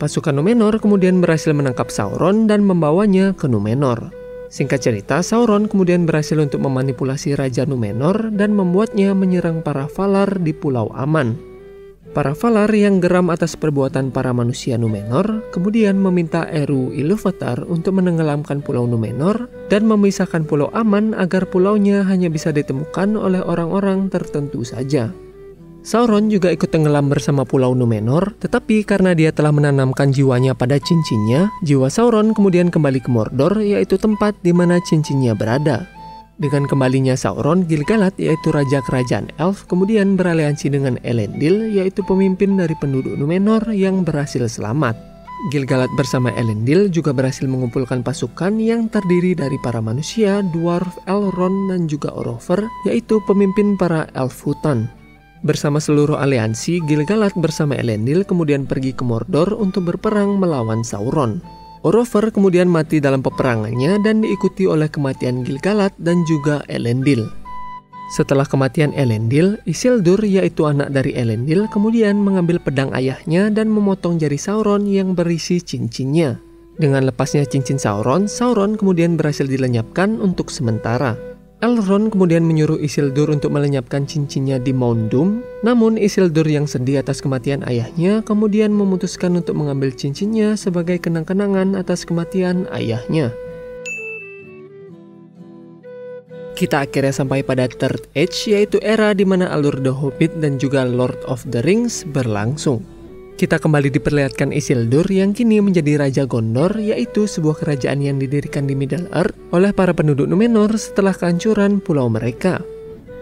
Pasukan 0.00 0.32
Numenor 0.32 0.80
kemudian 0.80 1.20
berhasil 1.20 1.52
menangkap 1.52 1.92
Sauron 1.92 2.48
dan 2.48 2.64
membawanya 2.64 3.36
ke 3.36 3.44
Numenor. 3.44 4.16
Singkat 4.48 4.80
cerita, 4.80 5.20
Sauron 5.20 5.68
kemudian 5.68 6.08
berhasil 6.08 6.40
untuk 6.40 6.64
memanipulasi 6.64 7.36
Raja 7.36 7.68
Numenor 7.68 8.32
dan 8.32 8.56
membuatnya 8.56 9.12
menyerang 9.12 9.60
para 9.60 9.84
Valar 9.84 10.40
di 10.40 10.56
Pulau 10.56 10.88
Aman. 10.96 11.55
Para 12.16 12.32
Valar 12.32 12.72
yang 12.72 12.96
geram 13.04 13.28
atas 13.28 13.60
perbuatan 13.60 14.08
para 14.08 14.32
manusia 14.32 14.80
Numenor 14.80 15.52
kemudian 15.52 16.00
meminta 16.00 16.48
Eru 16.48 16.88
Ilúvatar 16.88 17.68
untuk 17.68 18.00
menenggelamkan 18.00 18.64
pulau 18.64 18.88
Numenor 18.88 19.52
dan 19.68 19.84
memisahkan 19.84 20.48
pulau 20.48 20.72
aman 20.72 21.12
agar 21.12 21.44
pulaunya 21.52 22.08
hanya 22.08 22.32
bisa 22.32 22.56
ditemukan 22.56 23.20
oleh 23.20 23.44
orang-orang 23.44 24.08
tertentu 24.08 24.64
saja. 24.64 25.12
Sauron 25.84 26.32
juga 26.32 26.48
ikut 26.48 26.72
tenggelam 26.72 27.12
bersama 27.12 27.44
pulau 27.44 27.76
Numenor, 27.76 28.32
tetapi 28.40 28.88
karena 28.88 29.12
dia 29.12 29.28
telah 29.28 29.52
menanamkan 29.52 30.08
jiwanya 30.08 30.56
pada 30.56 30.80
cincinnya, 30.80 31.52
jiwa 31.68 31.92
Sauron 31.92 32.32
kemudian 32.32 32.72
kembali 32.72 33.04
ke 33.04 33.12
Mordor 33.12 33.60
yaitu 33.60 34.00
tempat 34.00 34.32
di 34.40 34.56
mana 34.56 34.80
cincinnya 34.80 35.36
berada. 35.36 35.84
Dengan 36.36 36.68
kembalinya 36.68 37.16
Sauron, 37.16 37.64
Gilgalad 37.64 38.12
yaitu 38.20 38.52
raja 38.52 38.84
kerajaan 38.84 39.32
Elf 39.40 39.64
kemudian 39.64 40.20
beraliansi 40.20 40.68
dengan 40.68 41.00
Elendil 41.00 41.72
yaitu 41.72 42.04
pemimpin 42.04 42.60
dari 42.60 42.76
penduduk 42.76 43.16
Numenor 43.16 43.64
yang 43.72 44.04
berhasil 44.04 44.44
selamat. 44.44 45.16
Gilgalad 45.48 45.88
bersama 45.96 46.28
Elendil 46.36 46.92
juga 46.92 47.16
berhasil 47.16 47.48
mengumpulkan 47.48 48.04
pasukan 48.04 48.60
yang 48.60 48.92
terdiri 48.92 49.32
dari 49.32 49.56
para 49.64 49.80
manusia, 49.80 50.44
dwarf, 50.52 50.92
Elrond, 51.08 51.72
dan 51.72 51.88
juga 51.88 52.12
Orover, 52.12 52.68
yaitu 52.84 53.16
pemimpin 53.24 53.76
para 53.80 54.04
Elf 54.12 54.44
Hutan. 54.44 54.92
Bersama 55.40 55.80
seluruh 55.80 56.20
aliansi, 56.20 56.84
Gilgalad 56.84 57.32
bersama 57.36 57.80
Elendil 57.80 58.28
kemudian 58.28 58.68
pergi 58.68 58.92
ke 58.92 59.04
Mordor 59.04 59.56
untuk 59.56 59.88
berperang 59.88 60.36
melawan 60.36 60.84
Sauron. 60.84 61.40
Orover 61.86 62.34
kemudian 62.34 62.66
mati 62.66 62.98
dalam 62.98 63.22
peperangannya 63.22 64.02
dan 64.02 64.18
diikuti 64.18 64.66
oleh 64.66 64.90
kematian 64.90 65.46
Gilgalad 65.46 65.94
dan 66.02 66.26
juga 66.26 66.66
Elendil. 66.66 67.30
Setelah 68.10 68.42
kematian 68.42 68.90
Elendil, 68.90 69.62
Isildur 69.70 70.18
yaitu 70.26 70.66
anak 70.66 70.90
dari 70.90 71.14
Elendil 71.14 71.70
kemudian 71.70 72.18
mengambil 72.18 72.58
pedang 72.58 72.90
ayahnya 72.90 73.54
dan 73.54 73.70
memotong 73.70 74.18
jari 74.18 74.34
Sauron 74.34 74.82
yang 74.90 75.14
berisi 75.14 75.62
cincinnya. 75.62 76.42
Dengan 76.74 77.06
lepasnya 77.06 77.46
cincin 77.46 77.78
Sauron, 77.78 78.26
Sauron 78.26 78.74
kemudian 78.74 79.14
berhasil 79.14 79.46
dilenyapkan 79.46 80.18
untuk 80.18 80.50
sementara. 80.50 81.35
Elrond 81.64 82.12
kemudian 82.12 82.44
menyuruh 82.44 82.76
Isildur 82.76 83.32
untuk 83.32 83.48
melenyapkan 83.48 84.04
cincinnya 84.04 84.60
di 84.60 84.76
Mount 84.76 85.08
Doom, 85.08 85.40
namun 85.64 85.96
Isildur 85.96 86.44
yang 86.44 86.68
sedih 86.68 87.00
atas 87.00 87.24
kematian 87.24 87.64
ayahnya 87.64 88.20
kemudian 88.20 88.68
memutuskan 88.76 89.40
untuk 89.40 89.56
mengambil 89.56 89.88
cincinnya 89.88 90.52
sebagai 90.60 91.00
kenang-kenangan 91.00 91.72
atas 91.72 92.04
kematian 92.04 92.68
ayahnya. 92.76 93.32
Kita 96.56 96.84
akhirnya 96.84 97.12
sampai 97.12 97.40
pada 97.40 97.68
Third 97.72 98.04
Age 98.12 98.52
yaitu 98.52 98.76
era 98.84 99.16
di 99.16 99.24
mana 99.24 99.48
alur 99.48 99.80
The 99.80 99.92
Hobbit 99.92 100.36
dan 100.44 100.60
juga 100.60 100.84
Lord 100.84 101.20
of 101.24 101.40
the 101.48 101.64
Rings 101.64 102.04
berlangsung. 102.04 102.95
Kita 103.36 103.60
kembali 103.60 103.92
diperlihatkan 103.92 104.48
Isildur 104.48 105.04
yang 105.12 105.36
kini 105.36 105.60
menjadi 105.60 106.00
Raja 106.00 106.24
Gondor, 106.24 106.80
yaitu 106.80 107.28
sebuah 107.28 107.60
kerajaan 107.60 108.00
yang 108.00 108.16
didirikan 108.16 108.64
di 108.64 108.72
Middle 108.72 109.12
Earth 109.12 109.36
oleh 109.52 109.76
para 109.76 109.92
penduduk 109.92 110.24
Numenor 110.24 110.72
setelah 110.80 111.12
kehancuran 111.12 111.84
pulau 111.84 112.08
mereka. 112.08 112.64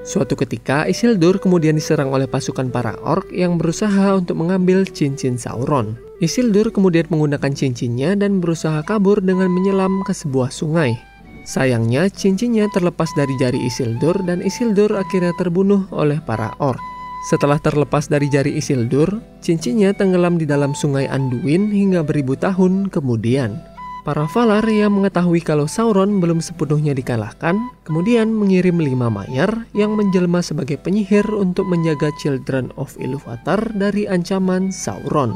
Suatu 0.06 0.38
ketika, 0.38 0.86
Isildur 0.86 1.42
kemudian 1.42 1.74
diserang 1.74 2.14
oleh 2.14 2.30
pasukan 2.30 2.70
para 2.70 2.94
orc 3.02 3.26
yang 3.34 3.58
berusaha 3.58 4.14
untuk 4.14 4.38
mengambil 4.38 4.86
cincin 4.86 5.34
Sauron. 5.34 5.98
Isildur 6.22 6.70
kemudian 6.70 7.10
menggunakan 7.10 7.50
cincinnya 7.50 8.14
dan 8.14 8.38
berusaha 8.38 8.86
kabur 8.86 9.18
dengan 9.18 9.50
menyelam 9.50 9.98
ke 10.06 10.14
sebuah 10.14 10.54
sungai. 10.54 10.94
Sayangnya, 11.42 12.06
cincinnya 12.06 12.70
terlepas 12.70 13.10
dari 13.18 13.34
jari 13.42 13.58
Isildur 13.66 14.22
dan 14.22 14.46
Isildur 14.46 14.94
akhirnya 14.94 15.34
terbunuh 15.34 15.90
oleh 15.90 16.22
para 16.22 16.54
orc. 16.62 16.93
Setelah 17.24 17.56
terlepas 17.56 18.04
dari 18.04 18.28
jari 18.28 18.60
Isildur, 18.60 19.08
cincinnya 19.40 19.96
tenggelam 19.96 20.36
di 20.36 20.44
dalam 20.44 20.76
sungai 20.76 21.08
Anduin 21.08 21.72
hingga 21.72 22.04
beribu 22.04 22.36
tahun 22.36 22.92
kemudian. 22.92 23.56
Para 24.04 24.28
Valar 24.28 24.68
yang 24.68 25.00
mengetahui 25.00 25.40
kalau 25.40 25.64
Sauron 25.64 26.20
belum 26.20 26.44
sepenuhnya 26.44 26.92
dikalahkan, 26.92 27.56
kemudian 27.88 28.28
mengirim 28.28 28.76
lima 28.76 29.08
mayar 29.08 29.64
yang 29.72 29.96
menjelma 29.96 30.44
sebagai 30.44 30.76
penyihir 30.76 31.24
untuk 31.32 31.64
menjaga 31.64 32.12
Children 32.20 32.68
of 32.76 32.92
Ilúvatar 33.00 33.72
dari 33.72 34.04
ancaman 34.04 34.68
Sauron. 34.68 35.32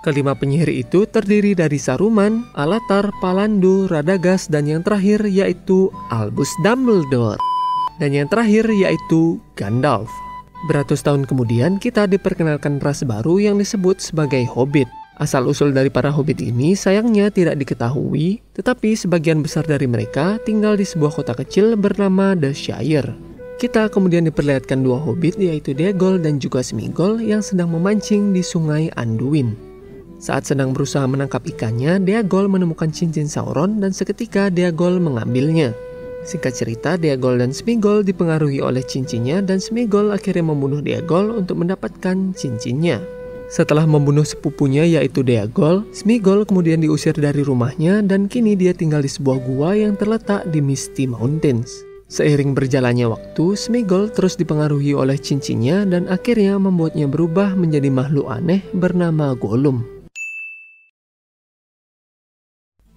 Kelima 0.00 0.32
penyihir 0.32 0.72
itu 0.72 1.04
terdiri 1.04 1.52
dari 1.52 1.76
Saruman, 1.76 2.48
Alatar, 2.56 3.12
Palandu, 3.20 3.84
Radagast, 3.92 4.48
dan 4.48 4.64
yang 4.64 4.80
terakhir 4.80 5.20
yaitu 5.28 5.92
Albus 6.08 6.48
Dumbledore. 6.64 7.36
Dan 8.00 8.16
yang 8.16 8.32
terakhir 8.32 8.64
yaitu 8.72 9.36
Gandalf. 9.60 10.08
Beratus 10.64 11.04
tahun 11.04 11.28
kemudian 11.28 11.76
kita 11.76 12.08
diperkenalkan 12.08 12.80
ras 12.80 13.04
baru 13.04 13.36
yang 13.36 13.60
disebut 13.60 14.00
sebagai 14.00 14.48
Hobbit. 14.48 14.88
Asal-usul 15.20 15.76
dari 15.76 15.92
para 15.92 16.08
Hobbit 16.08 16.40
ini 16.40 16.72
sayangnya 16.72 17.28
tidak 17.28 17.60
diketahui, 17.60 18.40
tetapi 18.56 18.96
sebagian 18.96 19.44
besar 19.44 19.68
dari 19.68 19.84
mereka 19.84 20.40
tinggal 20.44 20.76
di 20.80 20.84
sebuah 20.88 21.12
kota 21.12 21.36
kecil 21.36 21.76
bernama 21.76 22.32
The 22.32 22.56
Shire. 22.56 23.12
Kita 23.56 23.88
kemudian 23.88 24.28
diperlihatkan 24.28 24.84
dua 24.84 25.00
Hobbit 25.00 25.40
yaitu 25.40 25.72
Degol 25.72 26.20
dan 26.20 26.36
juga 26.36 26.60
Smigol 26.60 27.24
yang 27.24 27.40
sedang 27.40 27.72
memancing 27.72 28.32
di 28.36 28.44
sungai 28.44 28.92
Anduin. 28.96 29.56
Saat 30.16 30.48
sedang 30.48 30.72
berusaha 30.72 31.04
menangkap 31.04 31.44
ikannya, 31.44 32.00
Deagol 32.00 32.48
menemukan 32.48 32.88
cincin 32.88 33.28
Sauron 33.28 33.80
dan 33.80 33.92
seketika 33.92 34.48
Deagol 34.48 34.96
mengambilnya. 35.00 35.76
Singkat 36.26 36.52
cerita, 36.58 36.90
Deagol 36.98 37.38
dan 37.38 37.54
Smigol 37.54 38.02
dipengaruhi 38.02 38.58
oleh 38.58 38.82
cincinnya 38.82 39.38
dan 39.38 39.62
Smigol 39.62 40.10
akhirnya 40.10 40.50
membunuh 40.50 40.82
Deagol 40.82 41.30
untuk 41.38 41.62
mendapatkan 41.62 42.34
cincinnya. 42.34 42.98
Setelah 43.46 43.86
membunuh 43.86 44.26
sepupunya 44.26 44.82
yaitu 44.82 45.22
Deagol, 45.22 45.86
Smigol 45.94 46.42
kemudian 46.42 46.82
diusir 46.82 47.14
dari 47.14 47.46
rumahnya 47.46 48.02
dan 48.02 48.26
kini 48.26 48.58
dia 48.58 48.74
tinggal 48.74 49.06
di 49.06 49.10
sebuah 49.10 49.38
gua 49.46 49.78
yang 49.78 49.94
terletak 49.94 50.50
di 50.50 50.58
Misty 50.58 51.06
Mountains. 51.06 51.86
Seiring 52.10 52.58
berjalannya 52.58 53.06
waktu, 53.06 53.54
Smigol 53.54 54.10
terus 54.10 54.34
dipengaruhi 54.34 54.98
oleh 54.98 55.14
cincinnya 55.18 55.86
dan 55.86 56.10
akhirnya 56.10 56.58
membuatnya 56.58 57.06
berubah 57.06 57.54
menjadi 57.54 57.86
makhluk 57.86 58.26
aneh 58.30 58.66
bernama 58.74 59.30
Gollum. 59.38 59.95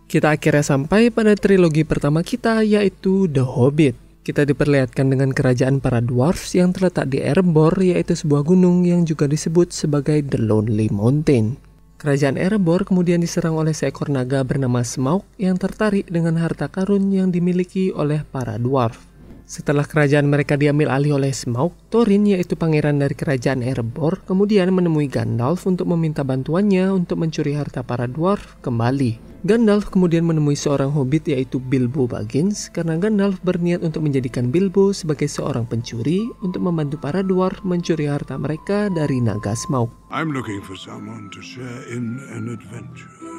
Kita 0.09 0.33
akhirnya 0.33 0.65
sampai 0.65 1.13
pada 1.13 1.37
trilogi 1.37 1.85
pertama 1.85 2.25
kita 2.25 2.65
yaitu 2.65 3.29
The 3.29 3.45
Hobbit. 3.45 3.93
Kita 4.25 4.41
diperlihatkan 4.41 5.05
dengan 5.05 5.29
kerajaan 5.29 5.77
para 5.77 6.01
dwarfs 6.01 6.57
yang 6.57 6.73
terletak 6.73 7.13
di 7.13 7.21
Erebor 7.21 7.77
yaitu 7.77 8.17
sebuah 8.17 8.41
gunung 8.41 8.89
yang 8.89 9.05
juga 9.05 9.29
disebut 9.29 9.69
sebagai 9.69 10.25
The 10.25 10.41
Lonely 10.41 10.89
Mountain. 10.89 11.61
Kerajaan 12.01 12.41
Erebor 12.41 12.89
kemudian 12.89 13.21
diserang 13.21 13.53
oleh 13.61 13.69
seekor 13.69 14.09
naga 14.09 14.41
bernama 14.41 14.81
Smaug 14.81 15.21
yang 15.37 15.61
tertarik 15.61 16.09
dengan 16.09 16.41
harta 16.41 16.65
karun 16.73 17.13
yang 17.13 17.29
dimiliki 17.29 17.93
oleh 17.93 18.25
para 18.25 18.57
dwarf. 18.57 19.05
Setelah 19.45 19.85
kerajaan 19.85 20.25
mereka 20.25 20.57
diambil 20.57 20.89
alih 20.89 21.21
oleh 21.21 21.29
Smaug, 21.29 21.77
Thorin 21.93 22.25
yaitu 22.25 22.57
pangeran 22.57 22.97
dari 22.97 23.13
kerajaan 23.13 23.61
Erebor 23.61 24.25
kemudian 24.25 24.73
menemui 24.73 25.05
Gandalf 25.05 25.69
untuk 25.69 25.85
meminta 25.85 26.25
bantuannya 26.25 26.89
untuk 26.97 27.21
mencuri 27.21 27.53
harta 27.53 27.85
para 27.85 28.09
dwarf 28.09 28.57
kembali. 28.65 29.28
Gandalf 29.39 29.87
kemudian 29.87 30.27
menemui 30.27 30.59
seorang 30.59 30.91
hobbit 30.91 31.31
yaitu 31.31 31.63
Bilbo 31.63 32.11
Baggins 32.11 32.67
karena 32.67 32.99
Gandalf 32.99 33.39
berniat 33.39 33.79
untuk 33.87 34.03
menjadikan 34.03 34.51
Bilbo 34.51 34.91
sebagai 34.91 35.31
seorang 35.31 35.63
pencuri 35.63 36.27
untuk 36.43 36.59
membantu 36.59 36.99
para 36.99 37.23
dwarf 37.23 37.63
mencuri 37.63 38.11
harta 38.11 38.35
mereka 38.35 38.91
dari 38.91 39.23
naga 39.23 39.55
Smaug. 39.55 39.87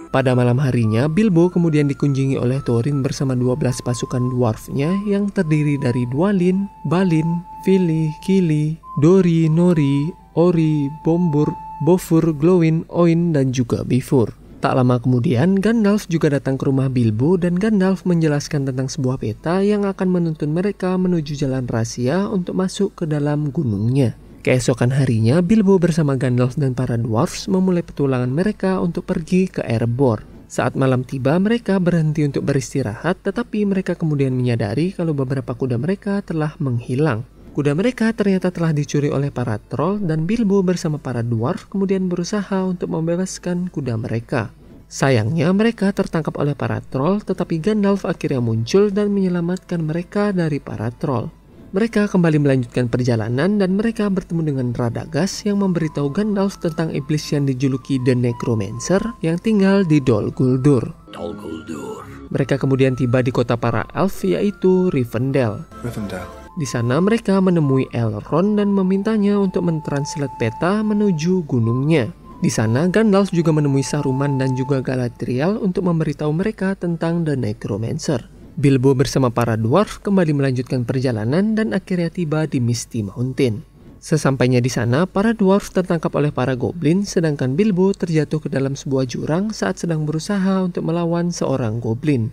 Pada 0.09 0.33
malam 0.33 0.57
harinya, 0.57 1.05
Bilbo 1.05 1.53
kemudian 1.53 1.85
dikunjungi 1.93 2.41
oleh 2.41 2.65
Thorin 2.65 3.05
bersama 3.05 3.37
12 3.37 3.61
pasukan 3.85 4.25
dwarfnya 4.33 4.89
yang 5.05 5.29
terdiri 5.29 5.77
dari 5.85 6.09
Dwalin, 6.09 6.65
Balin, 6.89 7.45
Fili, 7.69 8.09
Kili, 8.25 8.73
Dori, 9.05 9.53
Nori, 9.53 10.09
Ori, 10.33 10.89
Bombur, 11.05 11.53
Bofur, 11.85 12.33
Glowin, 12.33 12.89
Oin, 12.89 13.37
dan 13.37 13.53
juga 13.53 13.85
Bifur. 13.85 14.40
Tak 14.61 14.77
lama 14.77 15.01
kemudian, 15.01 15.57
Gandalf 15.57 16.05
juga 16.05 16.29
datang 16.29 16.61
ke 16.61 16.69
rumah 16.69 16.93
Bilbo 16.93 17.41
dan 17.41 17.57
Gandalf 17.57 18.05
menjelaskan 18.05 18.69
tentang 18.69 18.93
sebuah 18.93 19.17
peta 19.17 19.65
yang 19.65 19.89
akan 19.89 20.13
menuntun 20.13 20.53
mereka 20.53 21.01
menuju 21.01 21.33
jalan 21.33 21.65
rahasia 21.65 22.29
untuk 22.29 22.61
masuk 22.61 22.93
ke 22.93 23.09
dalam 23.09 23.49
gunungnya. 23.49 24.21
Keesokan 24.45 24.93
harinya, 24.93 25.41
Bilbo 25.41 25.81
bersama 25.81 26.13
Gandalf 26.21 26.61
dan 26.61 26.77
para 26.77 27.01
dwarfs 27.01 27.49
memulai 27.49 27.81
petualangan 27.81 28.29
mereka 28.29 28.85
untuk 28.85 29.09
pergi 29.09 29.49
ke 29.49 29.65
Erebor. 29.65 30.29
Saat 30.45 30.77
malam 30.77 31.09
tiba, 31.09 31.41
mereka 31.41 31.81
berhenti 31.81 32.29
untuk 32.29 32.45
beristirahat, 32.45 33.25
tetapi 33.25 33.65
mereka 33.65 33.97
kemudian 33.97 34.37
menyadari 34.37 34.93
kalau 34.93 35.17
beberapa 35.17 35.57
kuda 35.57 35.81
mereka 35.81 36.21
telah 36.21 36.53
menghilang. 36.61 37.25
Kuda 37.51 37.75
mereka 37.75 38.15
ternyata 38.15 38.55
telah 38.55 38.71
dicuri 38.71 39.11
oleh 39.11 39.35
para 39.35 39.59
troll 39.59 39.99
dan 39.99 40.23
Bilbo 40.23 40.63
bersama 40.63 41.03
para 41.03 41.19
dwarf 41.19 41.67
kemudian 41.67 42.07
berusaha 42.07 42.63
untuk 42.63 42.95
membebaskan 42.95 43.67
kuda 43.75 43.99
mereka. 43.99 44.55
Sayangnya 44.87 45.51
mereka 45.51 45.91
tertangkap 45.91 46.39
oleh 46.39 46.55
para 46.55 46.79
troll 46.79 47.19
tetapi 47.19 47.59
Gandalf 47.59 48.07
akhirnya 48.07 48.39
muncul 48.39 48.95
dan 48.95 49.11
menyelamatkan 49.11 49.83
mereka 49.83 50.31
dari 50.31 50.63
para 50.63 50.95
troll. 50.95 51.27
Mereka 51.75 52.11
kembali 52.11 52.39
melanjutkan 52.39 52.87
perjalanan 52.87 53.59
dan 53.59 53.79
mereka 53.79 54.07
bertemu 54.11 54.55
dengan 54.55 54.69
Radagast 54.71 55.47
yang 55.47 55.63
memberitahu 55.63 56.11
Gandalf 56.11 56.59
tentang 56.63 56.95
iblis 56.95 57.35
yang 57.35 57.51
dijuluki 57.51 57.99
The 58.03 58.15
Necromancer 58.15 59.03
yang 59.27 59.39
tinggal 59.43 59.83
di 59.87 59.99
Dol 59.99 60.31
Guldur. 60.35 60.87
Dol 61.11 61.35
Guldur. 61.35 62.07
Mereka 62.31 62.63
kemudian 62.63 62.95
tiba 62.95 63.23
di 63.27 63.35
kota 63.35 63.59
para 63.59 63.87
elf 63.95 64.23
yaitu 64.23 64.91
Rivendell. 64.95 65.67
Rivendell. 65.83 66.40
Di 66.59 66.67
sana 66.67 66.99
mereka 66.99 67.39
menemui 67.39 67.87
Elrond 67.95 68.59
dan 68.59 68.75
memintanya 68.75 69.39
untuk 69.39 69.71
mentranslate 69.71 70.35
peta 70.35 70.83
menuju 70.83 71.47
gunungnya. 71.47 72.11
Di 72.41 72.49
sana 72.49 72.89
Gandalf 72.89 73.31
juga 73.31 73.53
menemui 73.53 73.85
Saruman 73.85 74.41
dan 74.41 74.57
juga 74.57 74.81
Galadriel 74.81 75.61
untuk 75.61 75.87
memberitahu 75.87 76.33
mereka 76.33 76.73
tentang 76.75 77.23
The 77.23 77.37
Necromancer. 77.37 78.27
Bilbo 78.57 78.97
bersama 78.97 79.31
para 79.31 79.55
dwarf 79.55 80.03
kembali 80.03 80.35
melanjutkan 80.35 80.83
perjalanan 80.83 81.55
dan 81.55 81.71
akhirnya 81.71 82.11
tiba 82.11 82.49
di 82.51 82.59
Misty 82.59 83.07
Mountain. 83.07 83.63
Sesampainya 84.01 84.65
di 84.65 84.73
sana, 84.73 85.05
para 85.05 85.37
dwarf 85.37 85.77
tertangkap 85.77 86.09
oleh 86.17 86.33
para 86.33 86.57
goblin 86.57 87.05
sedangkan 87.05 87.53
Bilbo 87.53 87.93
terjatuh 87.93 88.41
ke 88.41 88.49
dalam 88.49 88.73
sebuah 88.73 89.05
jurang 89.05 89.53
saat 89.53 89.77
sedang 89.77 90.09
berusaha 90.09 90.65
untuk 90.65 90.89
melawan 90.89 91.29
seorang 91.29 91.79
goblin. 91.79 92.33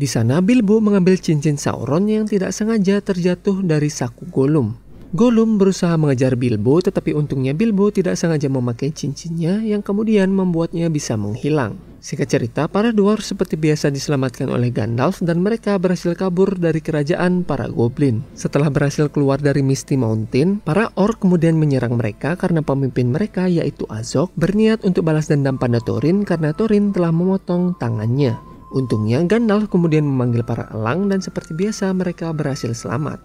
Di 0.00 0.08
sana 0.08 0.40
Bilbo 0.40 0.80
mengambil 0.80 1.20
cincin 1.20 1.60
Sauron 1.60 2.08
yang 2.08 2.24
tidak 2.24 2.56
sengaja 2.56 3.04
terjatuh 3.04 3.60
dari 3.60 3.92
saku 3.92 4.24
Gollum. 4.32 4.72
Gollum 5.12 5.60
berusaha 5.60 5.92
mengejar 6.00 6.40
Bilbo 6.40 6.80
tetapi 6.80 7.12
untungnya 7.12 7.52
Bilbo 7.52 7.92
tidak 7.92 8.16
sengaja 8.16 8.48
memakai 8.48 8.96
cincinnya 8.96 9.60
yang 9.60 9.84
kemudian 9.84 10.32
membuatnya 10.32 10.88
bisa 10.88 11.20
menghilang. 11.20 11.76
Singkat 12.00 12.32
cerita, 12.32 12.64
para 12.64 12.96
dwarf 12.96 13.20
seperti 13.20 13.60
biasa 13.60 13.92
diselamatkan 13.92 14.48
oleh 14.48 14.72
Gandalf 14.72 15.20
dan 15.20 15.44
mereka 15.44 15.76
berhasil 15.76 16.16
kabur 16.16 16.56
dari 16.56 16.80
kerajaan 16.80 17.44
para 17.44 17.68
goblin. 17.68 18.24
Setelah 18.32 18.72
berhasil 18.72 19.12
keluar 19.12 19.36
dari 19.36 19.60
Misty 19.60 20.00
Mountain, 20.00 20.64
para 20.64 20.88
orc 20.96 21.20
kemudian 21.20 21.60
menyerang 21.60 22.00
mereka 22.00 22.40
karena 22.40 22.64
pemimpin 22.64 23.12
mereka 23.12 23.52
yaitu 23.52 23.84
Azog 23.92 24.32
berniat 24.32 24.80
untuk 24.80 25.04
balas 25.04 25.28
dendam 25.28 25.60
pada 25.60 25.76
Thorin 25.76 26.24
karena 26.24 26.56
Thorin 26.56 26.88
telah 26.88 27.12
memotong 27.12 27.76
tangannya. 27.76 28.49
Untungnya 28.70 29.18
Gandalf 29.26 29.66
kemudian 29.66 30.06
memanggil 30.06 30.46
para 30.46 30.70
elang 30.70 31.10
dan 31.10 31.18
seperti 31.18 31.58
biasa 31.58 31.90
mereka 31.90 32.30
berhasil 32.30 32.70
selamat. 32.70 33.18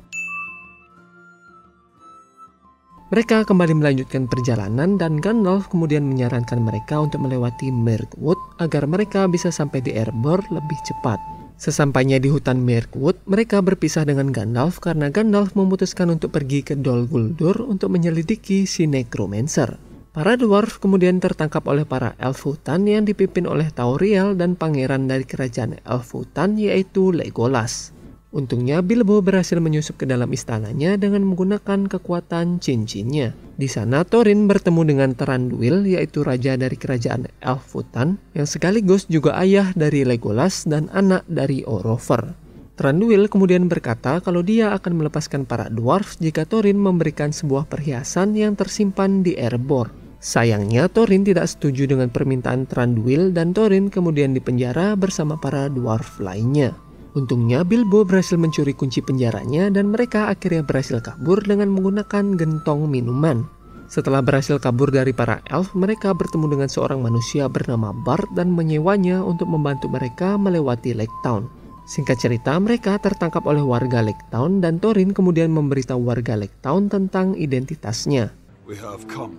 Mereka 3.14 3.46
kembali 3.46 3.78
melanjutkan 3.78 4.26
perjalanan 4.26 4.98
dan 4.98 5.22
Gandalf 5.22 5.70
kemudian 5.70 6.10
menyarankan 6.10 6.58
mereka 6.58 7.06
untuk 7.06 7.22
melewati 7.22 7.70
Mirkwood 7.70 8.42
agar 8.58 8.90
mereka 8.90 9.30
bisa 9.30 9.54
sampai 9.54 9.86
di 9.86 9.94
Erebor 9.94 10.42
lebih 10.50 10.82
cepat. 10.82 11.22
Sesampainya 11.56 12.18
di 12.18 12.28
hutan 12.28 12.66
Mirkwood, 12.66 13.22
mereka 13.30 13.62
berpisah 13.62 14.04
dengan 14.04 14.34
Gandalf 14.34 14.82
karena 14.82 15.14
Gandalf 15.14 15.54
memutuskan 15.54 16.12
untuk 16.18 16.34
pergi 16.34 16.66
ke 16.66 16.74
Dol 16.74 17.06
Guldur 17.06 17.70
untuk 17.70 17.94
menyelidiki 17.94 18.66
si 18.66 18.90
Necromancer. 18.90 19.95
Para 20.16 20.40
dwarf 20.40 20.80
kemudian 20.80 21.20
tertangkap 21.20 21.68
oleh 21.68 21.84
para 21.84 22.16
elf 22.24 22.48
hutan 22.48 22.88
yang 22.88 23.04
dipimpin 23.04 23.44
oleh 23.44 23.68
Tauriel 23.68 24.32
dan 24.40 24.56
pangeran 24.56 25.12
dari 25.12 25.28
kerajaan 25.28 25.84
elf 25.84 26.16
hutan 26.16 26.56
yaitu 26.56 27.12
Legolas. 27.12 27.92
Untungnya 28.32 28.80
Bilbo 28.80 29.20
berhasil 29.20 29.60
menyusup 29.60 30.00
ke 30.00 30.08
dalam 30.08 30.32
istananya 30.32 30.96
dengan 30.96 31.28
menggunakan 31.28 31.92
kekuatan 31.92 32.64
cincinnya. 32.64 33.36
Di 33.60 33.68
sana 33.68 34.08
Thorin 34.08 34.48
bertemu 34.48 34.88
dengan 34.88 35.12
Thranduil 35.20 35.84
yaitu 35.84 36.24
raja 36.24 36.56
dari 36.56 36.80
kerajaan 36.80 37.28
elf 37.44 37.76
hutan 37.76 38.16
yang 38.32 38.48
sekaligus 38.48 39.12
juga 39.12 39.36
ayah 39.44 39.76
dari 39.76 40.08
Legolas 40.08 40.64
dan 40.64 40.88
anak 40.96 41.28
dari 41.28 41.68
Orover. 41.68 42.40
Thranduil 42.80 43.28
kemudian 43.28 43.68
berkata 43.68 44.24
kalau 44.24 44.40
dia 44.40 44.72
akan 44.80 44.96
melepaskan 44.96 45.44
para 45.44 45.68
dwarf 45.68 46.16
jika 46.24 46.48
Thorin 46.48 46.80
memberikan 46.80 47.36
sebuah 47.36 47.68
perhiasan 47.68 48.32
yang 48.40 48.56
tersimpan 48.56 49.20
di 49.20 49.36
Erebor. 49.36 50.05
Sayangnya 50.26 50.90
Thorin 50.90 51.22
tidak 51.22 51.46
setuju 51.46 51.86
dengan 51.86 52.10
permintaan 52.10 52.66
Thranduil 52.66 53.30
dan 53.30 53.54
Thorin 53.54 53.94
kemudian 53.94 54.34
dipenjara 54.34 54.98
bersama 54.98 55.38
para 55.38 55.70
dwarf 55.70 56.18
lainnya. 56.18 56.74
Untungnya 57.14 57.62
Bilbo 57.62 58.02
berhasil 58.02 58.34
mencuri 58.34 58.74
kunci 58.74 59.06
penjaranya 59.06 59.70
dan 59.70 59.94
mereka 59.94 60.34
akhirnya 60.34 60.66
berhasil 60.66 60.98
kabur 61.06 61.46
dengan 61.46 61.70
menggunakan 61.70 62.42
gentong 62.42 62.90
minuman. 62.90 63.46
Setelah 63.86 64.26
berhasil 64.26 64.58
kabur 64.58 64.90
dari 64.90 65.14
para 65.14 65.46
elf, 65.54 65.78
mereka 65.78 66.10
bertemu 66.18 66.58
dengan 66.58 66.74
seorang 66.74 67.06
manusia 67.06 67.46
bernama 67.46 67.94
Bart 67.94 68.26
dan 68.34 68.50
menyewanya 68.50 69.22
untuk 69.22 69.46
membantu 69.46 69.94
mereka 69.94 70.42
melewati 70.42 70.98
Lake 70.98 71.14
Town. 71.22 71.46
Singkat 71.86 72.18
cerita, 72.18 72.58
mereka 72.58 72.98
tertangkap 72.98 73.46
oleh 73.46 73.62
warga 73.62 74.02
Lake 74.02 74.26
Town 74.34 74.58
dan 74.58 74.82
Thorin 74.82 75.14
kemudian 75.14 75.54
memberitahu 75.54 76.02
warga 76.02 76.34
Lake 76.34 76.58
Town 76.66 76.90
tentang 76.90 77.38
identitasnya. 77.38 78.34
We 78.66 78.74
have 78.82 79.06
come 79.06 79.38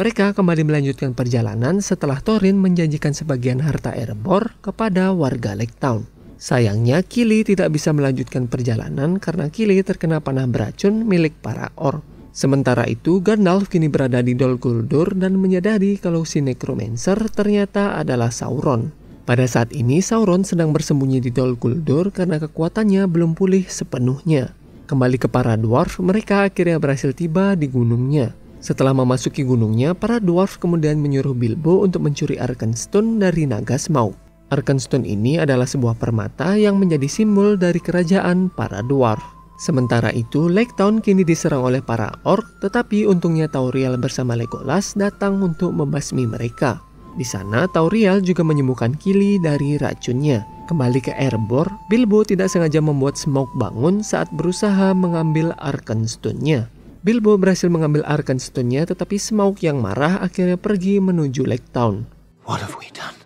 mereka 0.00 0.32
kembali 0.32 0.64
melanjutkan 0.64 1.12
perjalanan 1.12 1.84
setelah 1.84 2.24
Thorin 2.24 2.56
menjanjikan 2.56 3.12
sebagian 3.12 3.60
harta 3.60 3.92
Erebor 3.92 4.56
kepada 4.64 5.12
warga 5.12 5.52
Lake 5.52 5.76
Town. 5.76 6.08
Sayangnya 6.40 7.04
Kili 7.04 7.44
tidak 7.44 7.68
bisa 7.76 7.92
melanjutkan 7.92 8.48
perjalanan 8.48 9.20
karena 9.20 9.52
Kili 9.52 9.76
terkena 9.84 10.24
panah 10.24 10.48
beracun 10.48 11.04
milik 11.04 11.36
para 11.44 11.68
orc. 11.76 12.00
Sementara 12.32 12.88
itu, 12.88 13.20
Gandalf 13.20 13.68
kini 13.68 13.92
berada 13.92 14.24
di 14.24 14.38
Dol 14.38 14.56
Guldur 14.56 15.12
dan 15.18 15.36
menyadari 15.36 16.00
kalau 16.00 16.24
si 16.24 16.40
Necromancer 16.40 17.18
ternyata 17.28 17.98
adalah 17.98 18.32
Sauron. 18.32 18.94
Pada 19.28 19.44
saat 19.44 19.74
ini, 19.76 20.00
Sauron 20.00 20.48
sedang 20.48 20.72
bersembunyi 20.72 21.20
di 21.20 21.28
Dol 21.28 21.60
Guldur 21.60 22.08
karena 22.08 22.40
kekuatannya 22.40 23.04
belum 23.04 23.36
pulih 23.36 23.68
sepenuhnya. 23.68 24.54
Kembali 24.90 25.22
ke 25.22 25.30
para 25.30 25.54
dwarf, 25.54 26.02
mereka 26.02 26.50
akhirnya 26.50 26.82
berhasil 26.82 27.14
tiba 27.14 27.54
di 27.54 27.70
gunungnya. 27.70 28.34
Setelah 28.58 28.90
memasuki 28.90 29.46
gunungnya, 29.46 29.94
para 29.94 30.18
dwarf 30.18 30.58
kemudian 30.58 30.98
menyuruh 30.98 31.30
Bilbo 31.30 31.86
untuk 31.86 32.02
mencuri 32.02 32.42
Arkenstone 32.42 33.22
dari 33.22 33.46
naga 33.46 33.78
Smaug. 33.78 34.18
Arkenstone 34.50 35.06
ini 35.06 35.38
adalah 35.38 35.70
sebuah 35.70 35.94
permata 35.94 36.58
yang 36.58 36.74
menjadi 36.74 37.06
simbol 37.06 37.54
dari 37.54 37.78
kerajaan 37.78 38.50
para 38.50 38.82
dwarf. 38.82 39.22
Sementara 39.62 40.10
itu, 40.10 40.50
Lake 40.50 40.74
Town 40.74 40.98
kini 40.98 41.22
diserang 41.22 41.62
oleh 41.62 41.86
para 41.86 42.10
orc, 42.26 42.42
tetapi 42.58 43.06
untungnya 43.06 43.46
Tauriel 43.46 43.94
bersama 43.94 44.34
Legolas 44.34 44.98
datang 44.98 45.38
untuk 45.38 45.70
membasmi 45.70 46.26
mereka. 46.26 46.82
Di 47.18 47.26
sana, 47.26 47.66
Tauriel 47.66 48.22
juga 48.22 48.46
menyembuhkan 48.46 48.94
Kili 48.94 49.42
dari 49.42 49.74
racunnya. 49.74 50.46
Kembali 50.70 51.02
ke 51.02 51.10
Erebor, 51.18 51.66
Bilbo 51.90 52.22
tidak 52.22 52.46
sengaja 52.46 52.78
membuat 52.78 53.18
Smaug 53.18 53.50
bangun 53.58 54.06
saat 54.06 54.30
berusaha 54.30 54.94
mengambil 54.94 55.50
Arkenstone-nya. 55.58 56.70
Bilbo 57.02 57.34
berhasil 57.34 57.66
mengambil 57.66 58.06
Arkenstone-nya, 58.06 58.86
tetapi 58.86 59.18
Smaug 59.18 59.58
yang 59.58 59.82
marah 59.82 60.22
akhirnya 60.22 60.54
pergi 60.54 61.02
menuju 61.02 61.42
Lake 61.42 61.66
Town. 61.74 62.06
What 62.46 62.62
have 62.62 62.78
we 62.78 62.86
done? 62.94 63.18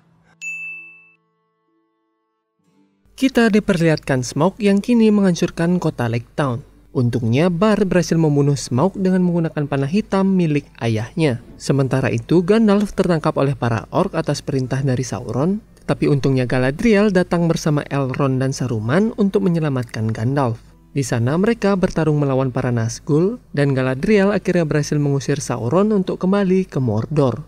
Kita 3.14 3.52
diperlihatkan 3.52 4.24
Smaug 4.24 4.56
yang 4.58 4.80
kini 4.80 5.12
menghancurkan 5.12 5.76
kota 5.78 6.08
Lake 6.08 6.32
Town. 6.32 6.73
Untungnya 6.94 7.50
Bar 7.50 7.82
berhasil 7.90 8.14
membunuh 8.14 8.54
Smaug 8.54 8.94
dengan 8.94 9.26
menggunakan 9.26 9.66
panah 9.66 9.90
hitam 9.90 10.30
milik 10.30 10.70
ayahnya. 10.78 11.42
Sementara 11.58 12.06
itu 12.14 12.46
Gandalf 12.46 12.94
tertangkap 12.94 13.34
oleh 13.34 13.58
para 13.58 13.90
orc 13.90 14.14
atas 14.14 14.46
perintah 14.46 14.78
dari 14.78 15.02
Sauron, 15.02 15.58
tapi 15.90 16.06
untungnya 16.06 16.46
Galadriel 16.46 17.10
datang 17.10 17.50
bersama 17.50 17.82
Elrond 17.90 18.38
dan 18.38 18.54
Saruman 18.54 19.10
untuk 19.18 19.42
menyelamatkan 19.42 20.14
Gandalf. 20.14 20.62
Di 20.94 21.02
sana 21.02 21.34
mereka 21.34 21.74
bertarung 21.74 22.22
melawan 22.22 22.54
para 22.54 22.70
Nazgul 22.70 23.42
dan 23.50 23.74
Galadriel 23.74 24.30
akhirnya 24.30 24.62
berhasil 24.62 24.94
mengusir 24.94 25.42
Sauron 25.42 25.90
untuk 25.90 26.22
kembali 26.22 26.70
ke 26.70 26.78
Mordor. 26.78 27.42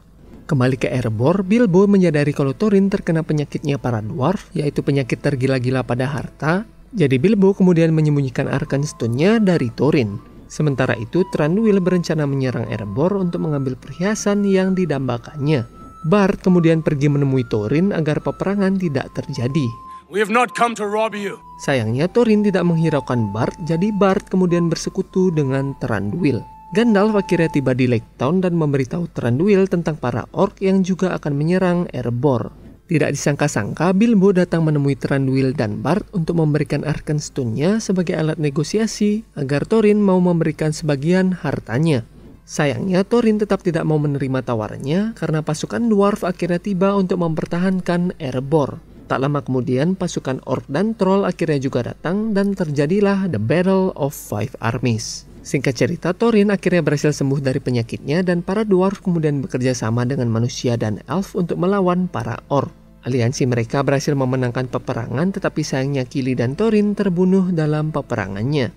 Kembali 0.50 0.74
ke 0.74 0.90
Erebor, 0.90 1.46
Bilbo 1.46 1.86
menyadari 1.86 2.34
kalau 2.34 2.50
Thorin 2.50 2.90
terkena 2.90 3.22
penyakitnya 3.22 3.78
para 3.78 4.02
dwarf, 4.02 4.50
yaitu 4.54 4.82
penyakit 4.82 5.22
tergila-gila 5.22 5.86
pada 5.86 6.10
harta. 6.10 6.66
Jadi 6.96 7.20
Bilbo 7.20 7.52
kemudian 7.52 7.92
menyembunyikan 7.92 8.48
Arkenstone-nya 8.48 9.36
dari 9.44 9.68
Thorin. 9.68 10.16
Sementara 10.48 10.96
itu, 10.96 11.28
Thranduil 11.28 11.76
berencana 11.76 12.24
menyerang 12.24 12.72
Erebor 12.72 13.20
untuk 13.20 13.44
mengambil 13.44 13.76
perhiasan 13.76 14.48
yang 14.48 14.72
didambakannya. 14.72 15.68
Bart 16.08 16.40
kemudian 16.40 16.80
pergi 16.80 17.12
menemui 17.12 17.44
Thorin 17.52 17.92
agar 17.92 18.24
peperangan 18.24 18.80
tidak 18.80 19.12
terjadi. 19.12 19.68
We 20.08 20.24
have 20.24 20.32
not 20.32 20.56
come 20.56 20.72
to 20.80 20.88
rob 20.88 21.12
you. 21.12 21.36
Sayangnya 21.60 22.08
Thorin 22.08 22.40
tidak 22.40 22.64
menghiraukan 22.64 23.28
Bart, 23.28 23.52
jadi 23.68 23.92
Bart 23.92 24.32
kemudian 24.32 24.72
bersekutu 24.72 25.28
dengan 25.28 25.76
Thranduil. 25.82 26.40
Gandalf 26.72 27.12
akhirnya 27.12 27.52
tiba 27.52 27.76
di 27.76 27.84
Lake 27.84 28.08
Town 28.16 28.40
dan 28.40 28.56
memberitahu 28.56 29.12
Thranduil 29.12 29.68
tentang 29.68 30.00
para 30.00 30.24
orc 30.32 30.64
yang 30.64 30.80
juga 30.80 31.12
akan 31.12 31.32
menyerang 31.36 31.92
Erebor. 31.92 32.65
Tidak 32.86 33.10
disangka-sangka, 33.10 33.90
Bilbo 33.98 34.30
datang 34.30 34.62
menemui 34.62 34.94
Thranduil 34.94 35.58
dan 35.58 35.82
Bart 35.82 36.06
untuk 36.14 36.38
memberikan 36.38 36.86
Arkenstone-nya 36.86 37.82
sebagai 37.82 38.14
alat 38.14 38.38
negosiasi 38.38 39.26
agar 39.34 39.66
Thorin 39.66 39.98
mau 39.98 40.22
memberikan 40.22 40.70
sebagian 40.70 41.34
hartanya. 41.34 42.06
Sayangnya, 42.46 43.02
Thorin 43.02 43.42
tetap 43.42 43.66
tidak 43.66 43.82
mau 43.82 43.98
menerima 43.98 44.38
tawarannya 44.46 45.18
karena 45.18 45.42
pasukan 45.42 45.82
dwarf 45.90 46.22
akhirnya 46.22 46.62
tiba 46.62 46.94
untuk 46.94 47.26
mempertahankan 47.26 48.14
Erebor. 48.22 48.78
Tak 49.10 49.18
lama 49.18 49.42
kemudian, 49.42 49.98
pasukan 49.98 50.38
orc 50.46 50.62
dan 50.70 50.94
troll 50.94 51.26
akhirnya 51.26 51.58
juga 51.58 51.90
datang 51.90 52.38
dan 52.38 52.54
terjadilah 52.54 53.26
The 53.26 53.42
Battle 53.42 53.98
of 53.98 54.14
Five 54.14 54.54
Armies. 54.62 55.25
Singkat 55.46 55.74
cerita, 55.78 56.10
Thorin 56.10 56.50
akhirnya 56.50 56.82
berhasil 56.82 57.14
sembuh 57.14 57.38
dari 57.38 57.62
penyakitnya 57.62 58.26
dan 58.26 58.42
para 58.42 58.66
dwarf 58.66 58.98
kemudian 58.98 59.38
bekerja 59.38 59.78
sama 59.78 60.02
dengan 60.02 60.26
manusia 60.26 60.74
dan 60.74 60.98
elf 61.06 61.38
untuk 61.38 61.54
melawan 61.62 62.10
para 62.10 62.42
orc. 62.50 62.74
Aliansi 63.06 63.46
mereka 63.46 63.86
berhasil 63.86 64.10
memenangkan 64.18 64.66
peperangan 64.66 65.30
tetapi 65.30 65.62
sayangnya 65.62 66.02
Kili 66.02 66.34
dan 66.34 66.58
Thorin 66.58 66.98
terbunuh 66.98 67.54
dalam 67.54 67.94
peperangannya. 67.94 68.74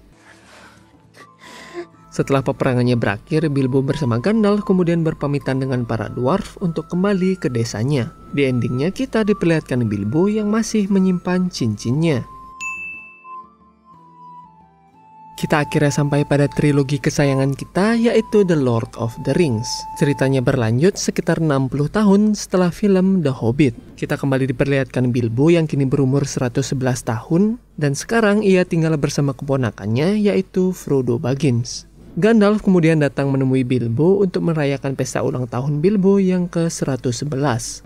Setelah 2.13 2.45
peperangannya 2.45 2.93
berakhir, 2.93 3.49
Bilbo 3.49 3.81
bersama 3.81 4.21
Gandalf 4.21 4.61
kemudian 4.61 5.01
berpamitan 5.01 5.57
dengan 5.57 5.89
para 5.89 6.05
dwarf 6.13 6.61
untuk 6.61 6.85
kembali 6.85 7.41
ke 7.41 7.49
desanya. 7.49 8.13
Di 8.29 8.45
endingnya 8.45 8.93
kita 8.93 9.25
diperlihatkan 9.25 9.89
Bilbo 9.89 10.29
yang 10.29 10.53
masih 10.53 10.85
menyimpan 10.93 11.49
cincinnya. 11.49 12.29
Kita 15.39 15.63
akhirnya 15.63 15.87
sampai 15.87 16.27
pada 16.27 16.51
trilogi 16.51 16.99
kesayangan 16.99 17.55
kita 17.55 17.95
yaitu 17.95 18.43
The 18.43 18.59
Lord 18.59 18.91
of 18.99 19.15
the 19.23 19.31
Rings. 19.39 19.71
Ceritanya 19.95 20.43
berlanjut 20.43 20.99
sekitar 20.99 21.39
60 21.39 21.71
tahun 21.95 22.35
setelah 22.35 22.75
film 22.75 23.23
The 23.23 23.31
Hobbit. 23.31 23.95
Kita 23.95 24.19
kembali 24.19 24.51
diperlihatkan 24.51 25.15
Bilbo 25.15 25.47
yang 25.47 25.63
kini 25.63 25.87
berumur 25.87 26.27
111 26.27 26.75
tahun 27.07 27.55
dan 27.79 27.95
sekarang 27.95 28.43
ia 28.43 28.67
tinggal 28.67 28.99
bersama 28.99 29.31
keponakannya 29.31 30.19
yaitu 30.19 30.75
Frodo 30.75 31.15
Baggins. 31.15 31.88
Gandalf 32.17 32.65
kemudian 32.65 32.97
datang 33.05 33.29
menemui 33.29 33.61
Bilbo 33.61 34.17
untuk 34.25 34.49
merayakan 34.49 34.97
pesta 34.97 35.21
ulang 35.21 35.45
tahun 35.45 35.77
Bilbo 35.77 36.17
yang 36.17 36.49
ke-111. 36.49 37.85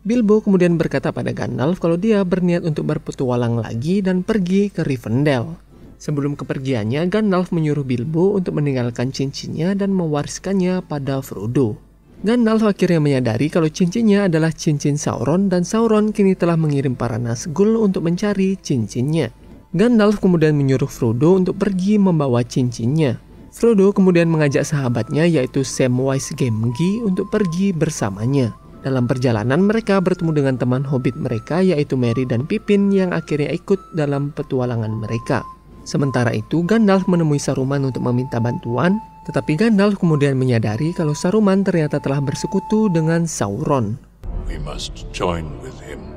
Bilbo 0.00 0.40
kemudian 0.40 0.80
berkata 0.80 1.12
pada 1.12 1.36
Gandalf 1.36 1.76
kalau 1.76 2.00
dia 2.00 2.24
berniat 2.24 2.64
untuk 2.64 2.88
berpetualang 2.88 3.60
lagi 3.60 4.00
dan 4.00 4.24
pergi 4.24 4.72
ke 4.72 4.88
Rivendell. 4.88 5.60
Sebelum 6.00 6.32
kepergiannya, 6.32 7.12
Gandalf 7.12 7.52
menyuruh 7.52 7.84
Bilbo 7.84 8.40
untuk 8.40 8.56
meninggalkan 8.56 9.12
cincinnya 9.12 9.76
dan 9.76 9.92
mewariskannya 9.92 10.80
pada 10.88 11.20
Frodo. 11.20 11.76
Gandalf 12.18 12.66
akhirnya 12.66 12.98
menyadari 12.98 13.46
kalau 13.46 13.70
cincinnya 13.70 14.26
adalah 14.26 14.50
cincin 14.50 14.98
Sauron 14.98 15.46
dan 15.46 15.62
Sauron 15.62 16.10
kini 16.10 16.34
telah 16.34 16.58
mengirim 16.58 16.98
para 16.98 17.14
Nazgul 17.14 17.78
untuk 17.78 18.02
mencari 18.02 18.58
cincinnya. 18.58 19.30
Gandalf 19.76 20.24
kemudian 20.24 20.56
menyuruh 20.56 20.88
Frodo 20.88 21.36
untuk 21.36 21.60
pergi 21.60 22.00
membawa 22.00 22.40
cincinnya. 22.40 23.20
Frodo 23.52 23.92
kemudian 23.92 24.24
mengajak 24.24 24.64
sahabatnya 24.64 25.28
yaitu 25.28 25.60
Samwise 25.60 26.32
Gamgee 26.32 27.04
untuk 27.04 27.28
pergi 27.28 27.76
bersamanya. 27.76 28.56
Dalam 28.80 29.04
perjalanan 29.04 29.60
mereka 29.60 30.00
bertemu 30.00 30.40
dengan 30.40 30.54
teman 30.56 30.80
hobbit 30.88 31.20
mereka 31.20 31.60
yaitu 31.60 32.00
Merry 32.00 32.24
dan 32.24 32.48
Pippin 32.48 32.88
yang 32.88 33.12
akhirnya 33.12 33.52
ikut 33.52 33.76
dalam 33.92 34.32
petualangan 34.32 35.04
mereka. 35.04 35.44
Sementara 35.84 36.32
itu 36.32 36.64
Gandalf 36.64 37.04
menemui 37.04 37.36
Saruman 37.36 37.84
untuk 37.84 38.00
meminta 38.08 38.40
bantuan, 38.40 38.96
tetapi 39.28 39.52
Gandalf 39.60 40.00
kemudian 40.00 40.32
menyadari 40.40 40.96
kalau 40.96 41.12
Saruman 41.12 41.60
ternyata 41.60 42.00
telah 42.00 42.24
bersekutu 42.24 42.88
dengan 42.88 43.28
Sauron. 43.28 44.00
We 44.48 44.56
must 44.56 45.12
join 45.12 45.60
with 45.60 45.76
him. 45.84 46.07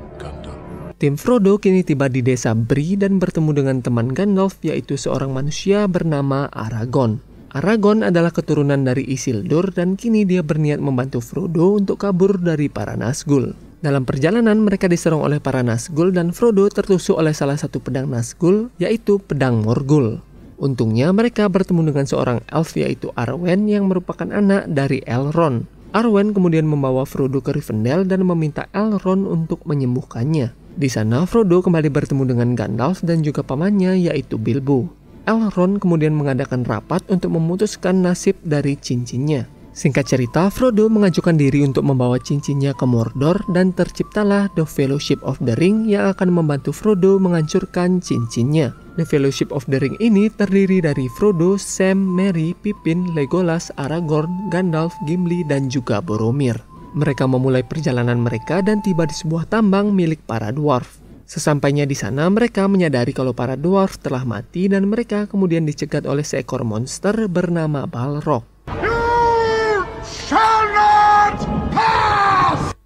Tim 1.02 1.18
Frodo 1.18 1.58
kini 1.58 1.82
tiba 1.82 2.06
di 2.06 2.22
desa 2.22 2.54
Bree 2.54 2.94
dan 2.94 3.18
bertemu 3.18 3.50
dengan 3.58 3.82
teman 3.82 4.14
Gandalf 4.14 4.62
yaitu 4.62 4.94
seorang 4.94 5.34
manusia 5.34 5.90
bernama 5.90 6.46
Aragorn. 6.54 7.18
Aragorn 7.50 8.06
adalah 8.06 8.30
keturunan 8.30 8.86
dari 8.86 9.10
Isildur 9.10 9.74
dan 9.74 9.98
kini 9.98 10.22
dia 10.22 10.46
berniat 10.46 10.78
membantu 10.78 11.18
Frodo 11.18 11.74
untuk 11.74 11.98
kabur 12.06 12.38
dari 12.38 12.70
para 12.70 12.94
Nazgul. 12.94 13.50
Dalam 13.82 14.06
perjalanan 14.06 14.62
mereka 14.62 14.86
diserang 14.86 15.26
oleh 15.26 15.42
para 15.42 15.66
Nazgul 15.66 16.14
dan 16.14 16.30
Frodo 16.30 16.70
tertusuk 16.70 17.18
oleh 17.18 17.34
salah 17.34 17.58
satu 17.58 17.82
pedang 17.82 18.06
Nazgul 18.06 18.70
yaitu 18.78 19.18
pedang 19.18 19.58
Morgul. 19.66 20.22
Untungnya 20.54 21.10
mereka 21.10 21.50
bertemu 21.50 21.90
dengan 21.90 22.06
seorang 22.06 22.46
elf 22.46 22.78
yaitu 22.78 23.10
Arwen 23.18 23.66
yang 23.66 23.90
merupakan 23.90 24.30
anak 24.30 24.70
dari 24.70 25.02
Elrond. 25.02 25.66
Arwen 25.90 26.30
kemudian 26.30 26.70
membawa 26.70 27.02
Frodo 27.02 27.42
ke 27.42 27.58
Rivendell 27.58 28.06
dan 28.06 28.22
meminta 28.22 28.70
Elrond 28.70 29.26
untuk 29.26 29.66
menyembuhkannya. 29.66 30.61
Di 30.72 30.88
sana, 30.88 31.28
Frodo 31.28 31.60
kembali 31.60 31.92
bertemu 31.92 32.32
dengan 32.32 32.56
Gandalf 32.56 33.04
dan 33.04 33.20
juga 33.20 33.44
pamannya 33.44 34.08
yaitu 34.08 34.40
Bilbo. 34.40 34.88
Elrond 35.28 35.78
kemudian 35.78 36.16
mengadakan 36.16 36.64
rapat 36.64 37.04
untuk 37.12 37.36
memutuskan 37.36 38.02
nasib 38.02 38.34
dari 38.42 38.74
cincinnya. 38.74 39.46
Singkat 39.72 40.04
cerita, 40.04 40.52
Frodo 40.52 40.88
mengajukan 40.92 41.32
diri 41.32 41.64
untuk 41.64 41.88
membawa 41.88 42.20
cincinnya 42.20 42.76
ke 42.76 42.84
Mordor 42.84 43.40
dan 43.56 43.72
terciptalah 43.72 44.52
The 44.52 44.68
Fellowship 44.68 45.16
of 45.24 45.40
the 45.40 45.56
Ring 45.56 45.88
yang 45.88 46.12
akan 46.12 46.28
membantu 46.28 46.76
Frodo 46.76 47.16
menghancurkan 47.16 48.04
cincinnya. 48.04 48.76
The 49.00 49.08
Fellowship 49.08 49.48
of 49.48 49.64
the 49.72 49.80
Ring 49.80 49.96
ini 49.96 50.28
terdiri 50.28 50.84
dari 50.84 51.08
Frodo, 51.16 51.56
Sam, 51.56 52.04
Merry, 52.04 52.52
Pippin, 52.60 53.16
Legolas, 53.16 53.72
Aragorn, 53.80 54.52
Gandalf, 54.52 54.92
Gimli, 55.08 55.40
dan 55.48 55.72
juga 55.72 56.04
Boromir. 56.04 56.71
Mereka 56.92 57.24
memulai 57.24 57.64
perjalanan 57.64 58.20
mereka 58.20 58.60
dan 58.60 58.84
tiba 58.84 59.08
di 59.08 59.16
sebuah 59.16 59.48
tambang 59.48 59.96
milik 59.96 60.28
para 60.28 60.52
dwarf. 60.52 61.00
Sesampainya 61.24 61.88
di 61.88 61.96
sana, 61.96 62.28
mereka 62.28 62.68
menyadari 62.68 63.16
kalau 63.16 63.32
para 63.32 63.56
dwarf 63.56 63.96
telah 63.96 64.28
mati 64.28 64.68
dan 64.68 64.84
mereka 64.84 65.24
kemudian 65.24 65.64
dicegat 65.64 66.04
oleh 66.04 66.20
seekor 66.20 66.60
monster 66.68 67.16
bernama 67.32 67.88
Balrog. 67.88 68.44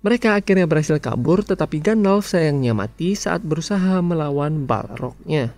Mereka 0.07 0.39
akhirnya 0.39 0.71
berhasil 0.71 1.03
kabur, 1.03 1.43
tetapi 1.43 1.83
Gandalf 1.83 2.31
sayangnya 2.31 2.79
mati 2.79 3.19
saat 3.19 3.43
berusaha 3.43 3.99
melawan 4.07 4.71
Balrognya. 4.71 5.51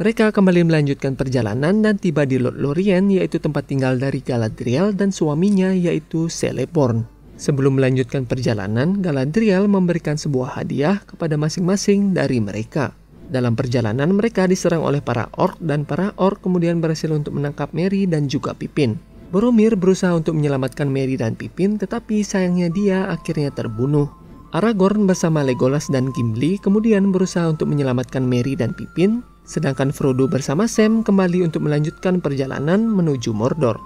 Mereka 0.00 0.32
kembali 0.32 0.64
melanjutkan 0.64 1.12
perjalanan 1.12 1.84
dan 1.84 2.00
tiba 2.00 2.24
di 2.24 2.40
Lothlorien, 2.40 3.12
yaitu 3.12 3.36
tempat 3.36 3.68
tinggal 3.68 4.00
dari 4.00 4.24
Galadriel 4.24 4.96
dan 4.96 5.12
suaminya 5.12 5.76
yaitu 5.76 6.32
Celeborn. 6.32 7.04
Sebelum 7.36 7.76
melanjutkan 7.76 8.24
perjalanan, 8.24 9.04
Galadriel 9.04 9.68
memberikan 9.68 10.16
sebuah 10.16 10.56
hadiah 10.56 11.04
kepada 11.04 11.36
masing-masing 11.36 12.16
dari 12.16 12.40
mereka. 12.40 12.96
Dalam 13.28 13.52
perjalanan 13.52 14.08
mereka 14.16 14.48
diserang 14.48 14.80
oleh 14.88 15.04
para 15.04 15.28
orc 15.36 15.60
dan 15.60 15.84
para 15.84 16.16
orc 16.16 16.40
kemudian 16.40 16.80
berhasil 16.80 17.12
untuk 17.12 17.36
menangkap 17.36 17.68
Merry 17.76 18.08
dan 18.08 18.24
juga 18.24 18.56
Pippin. 18.56 18.96
Boromir 19.28 19.76
berusaha 19.76 20.16
untuk 20.16 20.32
menyelamatkan 20.32 20.88
Merry 20.88 21.20
dan 21.20 21.36
Pippin 21.36 21.76
tetapi 21.76 22.24
sayangnya 22.24 22.72
dia 22.72 23.04
akhirnya 23.12 23.52
terbunuh. 23.52 24.08
Aragorn 24.56 25.04
bersama 25.04 25.44
Legolas 25.44 25.92
dan 25.92 26.08
Gimli 26.16 26.56
kemudian 26.56 27.12
berusaha 27.12 27.52
untuk 27.52 27.68
menyelamatkan 27.68 28.24
Merry 28.24 28.56
dan 28.56 28.72
Pippin 28.72 29.20
sedangkan 29.50 29.90
Frodo 29.90 30.30
bersama 30.30 30.70
Sam 30.70 31.02
kembali 31.02 31.42
untuk 31.42 31.66
melanjutkan 31.66 32.22
perjalanan 32.22 32.86
menuju 32.86 33.34
Mordor. 33.34 33.82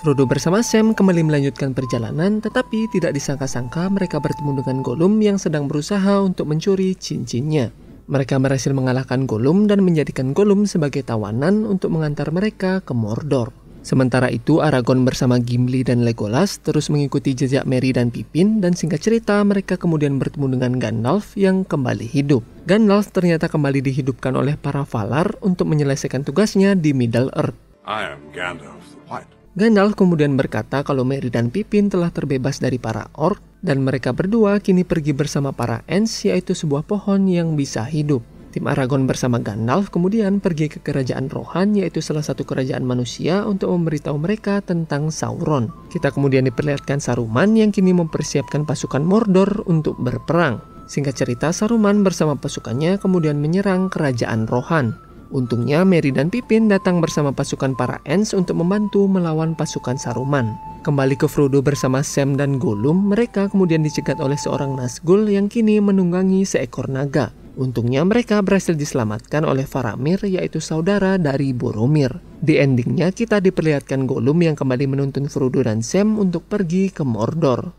Frodo 0.00 0.24
bersama 0.24 0.64
Sam 0.64 0.96
kembali 0.96 1.28
melanjutkan 1.28 1.76
perjalanan, 1.76 2.40
tetapi 2.40 2.88
tidak 2.96 3.12
disangka-sangka 3.12 3.92
mereka 3.92 4.16
bertemu 4.16 4.64
dengan 4.64 4.80
Gollum 4.80 5.20
yang 5.20 5.36
sedang 5.36 5.68
berusaha 5.68 6.24
untuk 6.24 6.48
mencuri 6.48 6.96
cincinnya. 6.96 7.68
Mereka 8.08 8.40
berhasil 8.40 8.72
mengalahkan 8.72 9.28
Gollum 9.28 9.68
dan 9.68 9.84
menjadikan 9.84 10.32
Gollum 10.32 10.64
sebagai 10.64 11.04
tawanan 11.04 11.68
untuk 11.68 11.92
mengantar 11.92 12.32
mereka 12.32 12.80
ke 12.80 12.96
Mordor. 12.96 13.65
Sementara 13.86 14.34
itu, 14.34 14.58
Aragorn 14.58 15.06
bersama 15.06 15.38
Gimli 15.38 15.86
dan 15.86 16.02
Legolas 16.02 16.58
terus 16.58 16.90
mengikuti 16.90 17.38
jejak 17.38 17.62
Merry 17.70 17.94
dan 17.94 18.10
Pippin 18.10 18.58
dan 18.58 18.74
singkat 18.74 18.98
cerita 18.98 19.38
mereka 19.46 19.78
kemudian 19.78 20.18
bertemu 20.18 20.58
dengan 20.58 20.72
Gandalf 20.82 21.38
yang 21.38 21.62
kembali 21.62 22.02
hidup. 22.02 22.42
Gandalf 22.66 23.14
ternyata 23.14 23.46
kembali 23.46 23.86
dihidupkan 23.86 24.34
oleh 24.34 24.58
para 24.58 24.82
Valar 24.82 25.38
untuk 25.38 25.70
menyelesaikan 25.70 26.26
tugasnya 26.26 26.74
di 26.74 26.90
Middle 26.98 27.30
Earth. 27.38 27.54
I 27.86 28.10
am 28.10 28.26
Gandalf 28.34 28.82
the 28.90 28.98
White. 29.06 29.30
Gandalf 29.54 29.94
kemudian 29.94 30.34
berkata 30.34 30.82
kalau 30.82 31.06
Merry 31.06 31.30
dan 31.30 31.54
Pippin 31.54 31.86
telah 31.86 32.10
terbebas 32.10 32.58
dari 32.58 32.82
para 32.82 33.06
orc 33.14 33.38
dan 33.62 33.86
mereka 33.86 34.10
berdua 34.10 34.58
kini 34.58 34.82
pergi 34.82 35.14
bersama 35.14 35.54
para 35.54 35.86
Ents 35.86 36.26
yaitu 36.26 36.58
sebuah 36.58 36.82
pohon 36.82 37.30
yang 37.30 37.54
bisa 37.54 37.86
hidup. 37.86 38.26
Tim 38.56 38.72
Aragorn 38.72 39.04
bersama 39.04 39.36
Gandalf 39.36 39.92
kemudian 39.92 40.40
pergi 40.40 40.72
ke 40.72 40.80
kerajaan 40.80 41.28
Rohan 41.28 41.76
yaitu 41.76 42.00
salah 42.00 42.24
satu 42.24 42.48
kerajaan 42.48 42.88
manusia 42.88 43.44
untuk 43.44 43.68
memberitahu 43.68 44.16
mereka 44.16 44.64
tentang 44.64 45.12
Sauron. 45.12 45.68
Kita 45.92 46.08
kemudian 46.08 46.48
diperlihatkan 46.48 46.96
Saruman 46.96 47.52
yang 47.52 47.68
kini 47.68 47.92
mempersiapkan 47.92 48.64
pasukan 48.64 49.04
Mordor 49.04 49.60
untuk 49.68 50.00
berperang. 50.00 50.64
Singkat 50.88 51.20
cerita, 51.20 51.52
Saruman 51.52 52.00
bersama 52.00 52.32
pasukannya 52.32 52.96
kemudian 52.96 53.36
menyerang 53.36 53.92
kerajaan 53.92 54.48
Rohan. 54.48 54.96
Untungnya 55.36 55.84
Merry 55.84 56.08
dan 56.08 56.32
Pippin 56.32 56.72
datang 56.72 57.04
bersama 57.04 57.36
pasukan 57.36 57.76
para 57.76 58.00
Ents 58.08 58.32
untuk 58.32 58.56
membantu 58.56 59.04
melawan 59.04 59.52
pasukan 59.52 60.00
Saruman. 60.00 60.56
Kembali 60.80 61.12
ke 61.20 61.28
Frodo 61.28 61.60
bersama 61.60 62.00
Sam 62.00 62.40
dan 62.40 62.56
Gollum, 62.56 63.12
mereka 63.12 63.52
kemudian 63.52 63.84
dicegat 63.84 64.16
oleh 64.16 64.40
seorang 64.40 64.80
Nazgul 64.80 65.28
yang 65.28 65.52
kini 65.52 65.76
menunggangi 65.76 66.48
seekor 66.48 66.88
naga. 66.88 67.36
Untungnya 67.56 68.04
mereka 68.04 68.44
berhasil 68.44 68.76
diselamatkan 68.76 69.40
oleh 69.48 69.64
Faramir 69.64 70.20
yaitu 70.28 70.60
saudara 70.60 71.16
dari 71.16 71.56
Boromir. 71.56 72.20
Di 72.36 72.60
endingnya 72.60 73.08
kita 73.16 73.40
diperlihatkan 73.40 74.04
Gollum 74.04 74.44
yang 74.44 74.52
kembali 74.52 74.84
menuntun 74.84 75.24
Frodo 75.32 75.64
dan 75.64 75.80
Sam 75.80 76.20
untuk 76.20 76.44
pergi 76.44 76.92
ke 76.92 77.00
Mordor. 77.00 77.72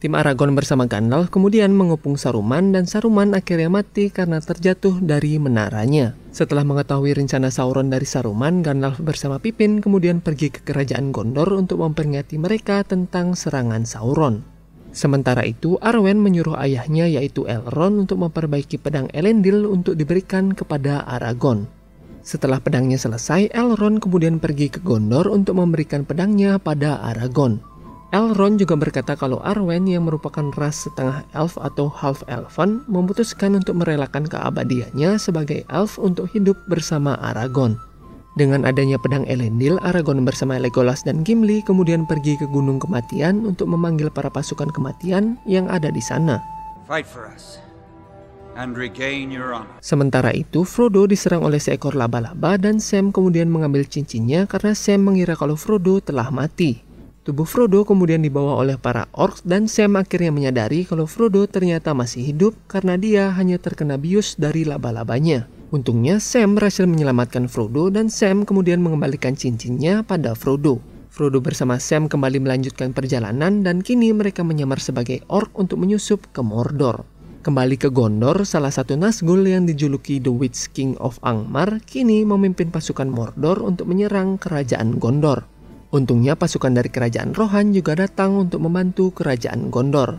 Tim 0.00 0.16
Aragorn 0.16 0.56
bersama 0.56 0.88
Gandalf 0.88 1.28
kemudian 1.28 1.76
mengepung 1.76 2.16
Saruman 2.16 2.72
dan 2.72 2.88
Saruman 2.88 3.36
akhirnya 3.36 3.68
mati 3.68 4.08
karena 4.08 4.40
terjatuh 4.40 4.96
dari 5.02 5.36
menaranya. 5.36 6.16
Setelah 6.32 6.64
mengetahui 6.64 7.12
rencana 7.12 7.52
Sauron 7.52 7.92
dari 7.92 8.08
Saruman, 8.08 8.64
Gandalf 8.64 8.96
bersama 9.04 9.36
Pippin 9.42 9.84
kemudian 9.84 10.24
pergi 10.24 10.54
ke 10.54 10.64
kerajaan 10.64 11.12
Gondor 11.12 11.52
untuk 11.52 11.84
memperingati 11.84 12.40
mereka 12.40 12.80
tentang 12.80 13.36
serangan 13.36 13.84
Sauron. 13.84 14.59
Sementara 14.90 15.46
itu, 15.46 15.78
Arwen 15.78 16.18
menyuruh 16.18 16.58
ayahnya 16.58 17.06
yaitu 17.06 17.46
Elrond 17.46 18.06
untuk 18.06 18.26
memperbaiki 18.26 18.82
pedang 18.82 19.06
Elendil 19.14 19.70
untuk 19.70 19.94
diberikan 19.94 20.50
kepada 20.50 21.06
Aragorn. 21.06 21.70
Setelah 22.20 22.60
pedangnya 22.60 22.98
selesai, 23.00 23.54
Elrond 23.54 24.02
kemudian 24.02 24.42
pergi 24.42 24.68
ke 24.68 24.82
Gondor 24.82 25.30
untuk 25.30 25.56
memberikan 25.56 26.02
pedangnya 26.02 26.58
pada 26.58 27.00
Aragorn. 27.06 27.62
Elrond 28.10 28.58
juga 28.58 28.74
berkata 28.74 29.14
kalau 29.14 29.38
Arwen 29.46 29.86
yang 29.86 30.10
merupakan 30.10 30.50
ras 30.58 30.82
setengah 30.82 31.22
elf 31.30 31.54
atau 31.54 31.86
half 31.86 32.26
elven 32.26 32.82
memutuskan 32.90 33.54
untuk 33.54 33.78
merelakan 33.78 34.26
keabadiannya 34.26 35.14
sebagai 35.14 35.62
elf 35.70 35.94
untuk 35.94 36.26
hidup 36.34 36.58
bersama 36.66 37.14
Aragorn. 37.22 37.89
Dengan 38.40 38.64
adanya 38.64 38.96
pedang 38.96 39.28
Elendil, 39.28 39.76
Aragorn 39.84 40.24
bersama 40.24 40.56
Legolas 40.56 41.04
dan 41.04 41.20
Gimli 41.20 41.60
kemudian 41.60 42.08
pergi 42.08 42.40
ke 42.40 42.48
Gunung 42.48 42.80
Kematian 42.80 43.44
untuk 43.44 43.68
memanggil 43.68 44.08
para 44.08 44.32
pasukan 44.32 44.72
kematian 44.72 45.36
yang 45.44 45.68
ada 45.68 45.92
di 45.92 46.00
sana. 46.00 46.40
Sementara 49.84 50.32
itu, 50.32 50.64
Frodo 50.64 51.04
diserang 51.04 51.44
oleh 51.44 51.60
seekor 51.60 51.92
laba-laba 51.92 52.56
dan 52.56 52.80
Sam 52.80 53.12
kemudian 53.12 53.52
mengambil 53.52 53.84
cincinnya 53.84 54.48
karena 54.48 54.72
Sam 54.72 55.04
mengira 55.04 55.36
kalau 55.36 55.60
Frodo 55.60 56.00
telah 56.00 56.32
mati. 56.32 56.80
Tubuh 57.28 57.44
Frodo 57.44 57.84
kemudian 57.84 58.24
dibawa 58.24 58.56
oleh 58.56 58.80
para 58.80 59.04
orcs 59.12 59.44
dan 59.44 59.68
Sam 59.68 60.00
akhirnya 60.00 60.32
menyadari 60.32 60.88
kalau 60.88 61.04
Frodo 61.04 61.44
ternyata 61.44 61.92
masih 61.92 62.24
hidup 62.32 62.56
karena 62.72 62.96
dia 62.96 63.28
hanya 63.36 63.60
terkena 63.60 64.00
bius 64.00 64.40
dari 64.40 64.64
laba-labanya. 64.64 65.59
Untungnya 65.70 66.18
Sam 66.18 66.58
berhasil 66.58 66.82
menyelamatkan 66.82 67.46
Frodo 67.46 67.94
dan 67.94 68.10
Sam 68.10 68.42
kemudian 68.42 68.82
mengembalikan 68.82 69.38
cincinnya 69.38 70.02
pada 70.02 70.34
Frodo. 70.34 70.82
Frodo 71.14 71.38
bersama 71.38 71.78
Sam 71.78 72.10
kembali 72.10 72.42
melanjutkan 72.42 72.90
perjalanan 72.90 73.62
dan 73.62 73.78
kini 73.78 74.10
mereka 74.10 74.42
menyamar 74.42 74.82
sebagai 74.82 75.22
orc 75.30 75.54
untuk 75.54 75.78
menyusup 75.78 76.26
ke 76.34 76.42
Mordor. 76.42 77.06
Kembali 77.46 77.78
ke 77.78 77.86
Gondor, 77.86 78.42
salah 78.50 78.74
satu 78.74 78.98
Nazgul 78.98 79.46
yang 79.46 79.62
dijuluki 79.62 80.18
The 80.18 80.34
Witch 80.34 80.74
King 80.74 80.98
of 80.98 81.22
Angmar 81.22 81.78
kini 81.86 82.26
memimpin 82.26 82.74
pasukan 82.74 83.06
Mordor 83.06 83.62
untuk 83.62 83.86
menyerang 83.86 84.42
kerajaan 84.42 84.98
Gondor. 84.98 85.46
Untungnya 85.94 86.34
pasukan 86.34 86.74
dari 86.74 86.90
kerajaan 86.90 87.30
Rohan 87.30 87.70
juga 87.70 87.94
datang 87.94 88.34
untuk 88.34 88.58
membantu 88.66 89.14
kerajaan 89.14 89.70
Gondor. 89.70 90.18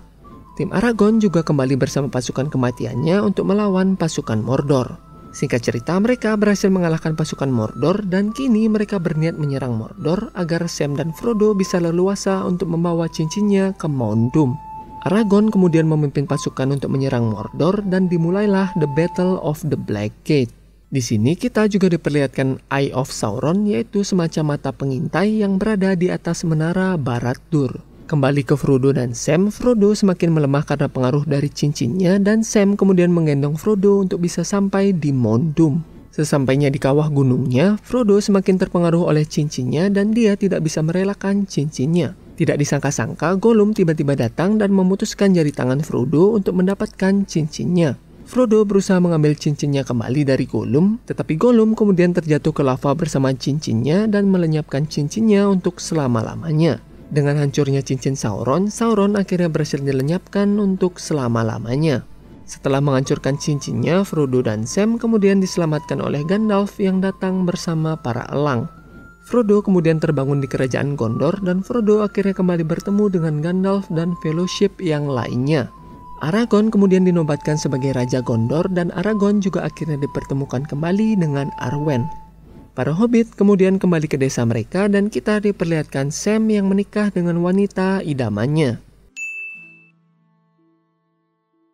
Tim 0.56 0.72
Aragorn 0.72 1.20
juga 1.20 1.44
kembali 1.44 1.76
bersama 1.76 2.08
pasukan 2.08 2.48
kematiannya 2.48 3.20
untuk 3.20 3.52
melawan 3.52 4.00
pasukan 4.00 4.40
Mordor. 4.40 5.11
Singkat 5.32 5.64
cerita, 5.64 5.96
mereka 5.96 6.36
berhasil 6.36 6.68
mengalahkan 6.68 7.16
pasukan 7.16 7.48
Mordor 7.48 8.04
dan 8.04 8.36
kini 8.36 8.68
mereka 8.68 9.00
berniat 9.00 9.40
menyerang 9.40 9.80
Mordor 9.80 10.28
agar 10.36 10.68
Sam 10.68 11.00
dan 11.00 11.16
Frodo 11.16 11.56
bisa 11.56 11.80
leluasa 11.80 12.44
untuk 12.44 12.68
membawa 12.68 13.08
cincinnya 13.08 13.72
ke 13.72 13.88
Mount 13.88 14.36
Doom. 14.36 14.60
Aragorn 15.08 15.50
kemudian 15.50 15.88
memimpin 15.88 16.28
pasukan 16.28 16.76
untuk 16.76 16.92
menyerang 16.92 17.32
Mordor 17.32 17.80
dan 17.88 18.12
dimulailah 18.12 18.76
The 18.78 18.92
Battle 18.92 19.40
of 19.40 19.64
the 19.66 19.80
Black 19.80 20.12
Gate. 20.28 20.52
Di 20.92 21.00
sini 21.00 21.40
kita 21.40 21.72
juga 21.72 21.88
diperlihatkan 21.88 22.68
Eye 22.68 22.92
of 22.92 23.08
Sauron 23.08 23.64
yaitu 23.64 24.04
semacam 24.04 24.60
mata 24.60 24.76
pengintai 24.76 25.40
yang 25.40 25.56
berada 25.56 25.96
di 25.96 26.12
atas 26.12 26.44
menara 26.44 27.00
Barat 27.00 27.40
Dur. 27.48 27.91
Kembali 28.12 28.44
ke 28.44 28.60
Frodo 28.60 28.92
dan 28.92 29.16
Sam, 29.16 29.48
Frodo 29.56 29.96
semakin 29.96 30.36
melemah 30.36 30.68
karena 30.68 30.92
pengaruh 30.92 31.24
dari 31.24 31.48
cincinnya 31.48 32.20
dan 32.20 32.44
Sam 32.44 32.76
kemudian 32.76 33.08
menggendong 33.08 33.56
Frodo 33.56 34.04
untuk 34.04 34.20
bisa 34.20 34.44
sampai 34.44 34.92
di 34.92 35.16
Mount 35.16 35.56
Doom. 35.56 35.80
Sesampainya 36.12 36.68
di 36.68 36.76
kawah 36.76 37.08
gunungnya, 37.08 37.80
Frodo 37.80 38.20
semakin 38.20 38.60
terpengaruh 38.60 39.08
oleh 39.08 39.24
cincinnya 39.24 39.88
dan 39.88 40.12
dia 40.12 40.36
tidak 40.36 40.60
bisa 40.60 40.84
merelakan 40.84 41.48
cincinnya. 41.48 42.12
Tidak 42.36 42.60
disangka-sangka, 42.60 43.40
Gollum 43.40 43.72
tiba-tiba 43.72 44.20
datang 44.20 44.60
dan 44.60 44.76
memutuskan 44.76 45.32
jari 45.32 45.56
tangan 45.56 45.80
Frodo 45.80 46.36
untuk 46.36 46.60
mendapatkan 46.60 47.24
cincinnya. 47.24 47.96
Frodo 48.28 48.68
berusaha 48.68 49.00
mengambil 49.00 49.40
cincinnya 49.40 49.88
kembali 49.88 50.28
dari 50.28 50.52
Gollum, 50.52 51.00
tetapi 51.08 51.40
Gollum 51.40 51.80
kemudian 51.80 52.12
terjatuh 52.12 52.52
ke 52.52 52.60
lava 52.60 52.92
bersama 52.92 53.32
cincinnya 53.32 54.04
dan 54.12 54.28
melenyapkan 54.28 54.84
cincinnya 54.84 55.48
untuk 55.48 55.80
selama-lamanya. 55.80 56.91
Dengan 57.12 57.44
hancurnya 57.44 57.84
cincin 57.84 58.16
Sauron, 58.16 58.72
Sauron 58.72 59.20
akhirnya 59.20 59.52
berhasil 59.52 59.84
dilenyapkan 59.84 60.48
untuk 60.56 60.96
selama-lamanya. 60.96 62.08
Setelah 62.48 62.80
menghancurkan 62.80 63.36
cincinnya, 63.36 64.08
Frodo 64.08 64.40
dan 64.40 64.64
Sam 64.64 64.96
kemudian 64.96 65.44
diselamatkan 65.44 66.00
oleh 66.00 66.24
Gandalf 66.24 66.80
yang 66.80 67.04
datang 67.04 67.44
bersama 67.44 68.00
para 68.00 68.24
elang. 68.32 68.72
Frodo 69.28 69.60
kemudian 69.60 70.00
terbangun 70.00 70.40
di 70.40 70.48
kerajaan 70.48 70.96
Gondor 70.96 71.36
dan 71.44 71.60
Frodo 71.64 72.00
akhirnya 72.00 72.32
kembali 72.32 72.64
bertemu 72.64 73.06
dengan 73.12 73.44
Gandalf 73.44 73.92
dan 73.92 74.16
Fellowship 74.24 74.80
yang 74.80 75.08
lainnya. 75.08 75.68
Aragorn 76.24 76.72
kemudian 76.72 77.04
dinobatkan 77.04 77.60
sebagai 77.60 77.92
Raja 77.92 78.24
Gondor 78.24 78.72
dan 78.72 78.88
Aragorn 78.96 79.44
juga 79.44 79.68
akhirnya 79.68 80.00
dipertemukan 80.00 80.64
kembali 80.64 81.20
dengan 81.20 81.52
Arwen. 81.60 82.08
Para 82.72 82.96
hobbit 82.96 83.36
kemudian 83.36 83.76
kembali 83.76 84.08
ke 84.08 84.16
desa 84.16 84.48
mereka 84.48 84.88
dan 84.88 85.12
kita 85.12 85.44
diperlihatkan 85.44 86.08
Sam 86.08 86.48
yang 86.48 86.72
menikah 86.72 87.12
dengan 87.12 87.44
wanita 87.44 88.00
idamannya. 88.00 88.80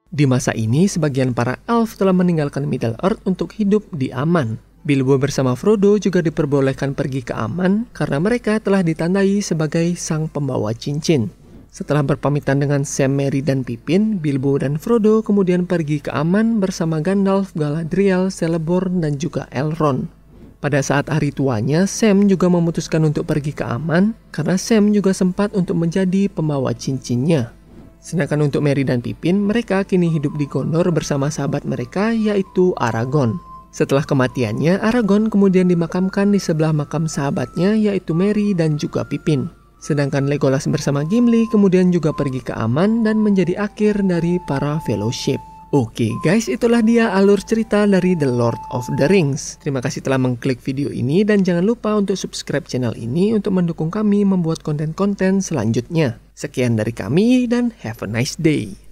Di 0.09 0.25
masa 0.25 0.57
ini, 0.57 0.89
sebagian 0.89 1.37
para 1.37 1.61
elf 1.69 2.01
telah 2.01 2.17
meninggalkan 2.17 2.65
Middle 2.65 2.97
Earth 3.05 3.21
untuk 3.29 3.53
hidup 3.53 3.85
di 3.93 4.09
Aman. 4.09 4.57
Bilbo 4.81 5.21
bersama 5.21 5.53
Frodo 5.53 6.01
juga 6.01 6.25
diperbolehkan 6.25 6.97
pergi 6.97 7.21
ke 7.21 7.35
Aman 7.37 7.85
karena 7.93 8.17
mereka 8.17 8.57
telah 8.57 8.81
ditandai 8.81 9.37
sebagai 9.45 9.93
sang 10.01 10.25
pembawa 10.25 10.73
cincin. 10.73 11.29
Setelah 11.69 12.01
berpamitan 12.01 12.57
dengan 12.57 12.81
Sam, 12.81 13.13
Merry, 13.13 13.45
dan 13.45 13.61
Pippin, 13.61 14.17
Bilbo 14.17 14.57
dan 14.57 14.81
Frodo 14.81 15.21
kemudian 15.21 15.69
pergi 15.69 16.01
ke 16.01 16.09
Aman 16.09 16.57
bersama 16.57 17.05
Gandalf, 17.05 17.53
Galadriel, 17.53 18.33
Celeborn, 18.33 19.05
dan 19.05 19.21
juga 19.21 19.45
Elrond. 19.53 20.16
Pada 20.57 20.81
saat 20.81 21.05
hari 21.13 21.29
tuanya, 21.29 21.85
Sam 21.85 22.25
juga 22.25 22.49
memutuskan 22.49 23.05
untuk 23.05 23.29
pergi 23.29 23.53
ke 23.53 23.61
Aman 23.61 24.17
karena 24.33 24.57
Sam 24.57 24.89
juga 24.89 25.13
sempat 25.13 25.53
untuk 25.53 25.77
menjadi 25.77 26.25
pembawa 26.33 26.73
cincinnya. 26.73 27.53
Sedangkan 28.01 28.49
untuk 28.49 28.65
Merry 28.65 28.81
dan 28.81 29.05
Pippin, 29.05 29.37
mereka 29.45 29.85
kini 29.85 30.09
hidup 30.09 30.33
di 30.33 30.49
Gondor 30.49 30.89
bersama 30.89 31.29
sahabat 31.29 31.61
mereka 31.61 32.09
yaitu 32.09 32.73
Aragorn. 32.81 33.37
Setelah 33.69 34.01
kematiannya, 34.01 34.81
Aragorn 34.81 35.29
kemudian 35.29 35.69
dimakamkan 35.69 36.33
di 36.33 36.41
sebelah 36.41 36.73
makam 36.73 37.05
sahabatnya 37.05 37.77
yaitu 37.77 38.17
Merry 38.17 38.57
dan 38.57 38.81
juga 38.81 39.05
Pippin. 39.05 39.53
Sedangkan 39.77 40.25
Legolas 40.25 40.65
bersama 40.65 41.05
Gimli 41.05 41.45
kemudian 41.53 41.93
juga 41.93 42.09
pergi 42.09 42.41
ke 42.41 42.57
Aman 42.57 43.05
dan 43.05 43.21
menjadi 43.21 43.61
akhir 43.61 44.01
dari 44.09 44.41
para 44.49 44.81
fellowship. 44.89 45.37
Oke 45.75 46.15
guys, 46.23 46.47
itulah 46.47 46.79
dia 46.79 47.11
alur 47.11 47.43
cerita 47.43 47.83
dari 47.83 48.15
The 48.15 48.31
Lord 48.31 48.55
of 48.71 48.87
the 48.95 49.03
Rings. 49.11 49.59
Terima 49.59 49.83
kasih 49.83 49.99
telah 49.99 50.15
mengklik 50.15 50.63
video 50.63 50.87
ini 50.87 51.27
dan 51.27 51.43
jangan 51.43 51.67
lupa 51.67 51.91
untuk 51.91 52.15
subscribe 52.15 52.63
channel 52.63 52.95
ini 52.95 53.35
untuk 53.35 53.51
mendukung 53.51 53.91
kami 53.91 54.23
membuat 54.23 54.63
konten-konten 54.63 55.43
selanjutnya. 55.43 56.23
Sekian 56.39 56.79
dari 56.79 56.95
kami 56.95 57.51
dan 57.51 57.75
have 57.83 57.99
a 57.99 58.07
nice 58.07 58.39
day. 58.39 58.86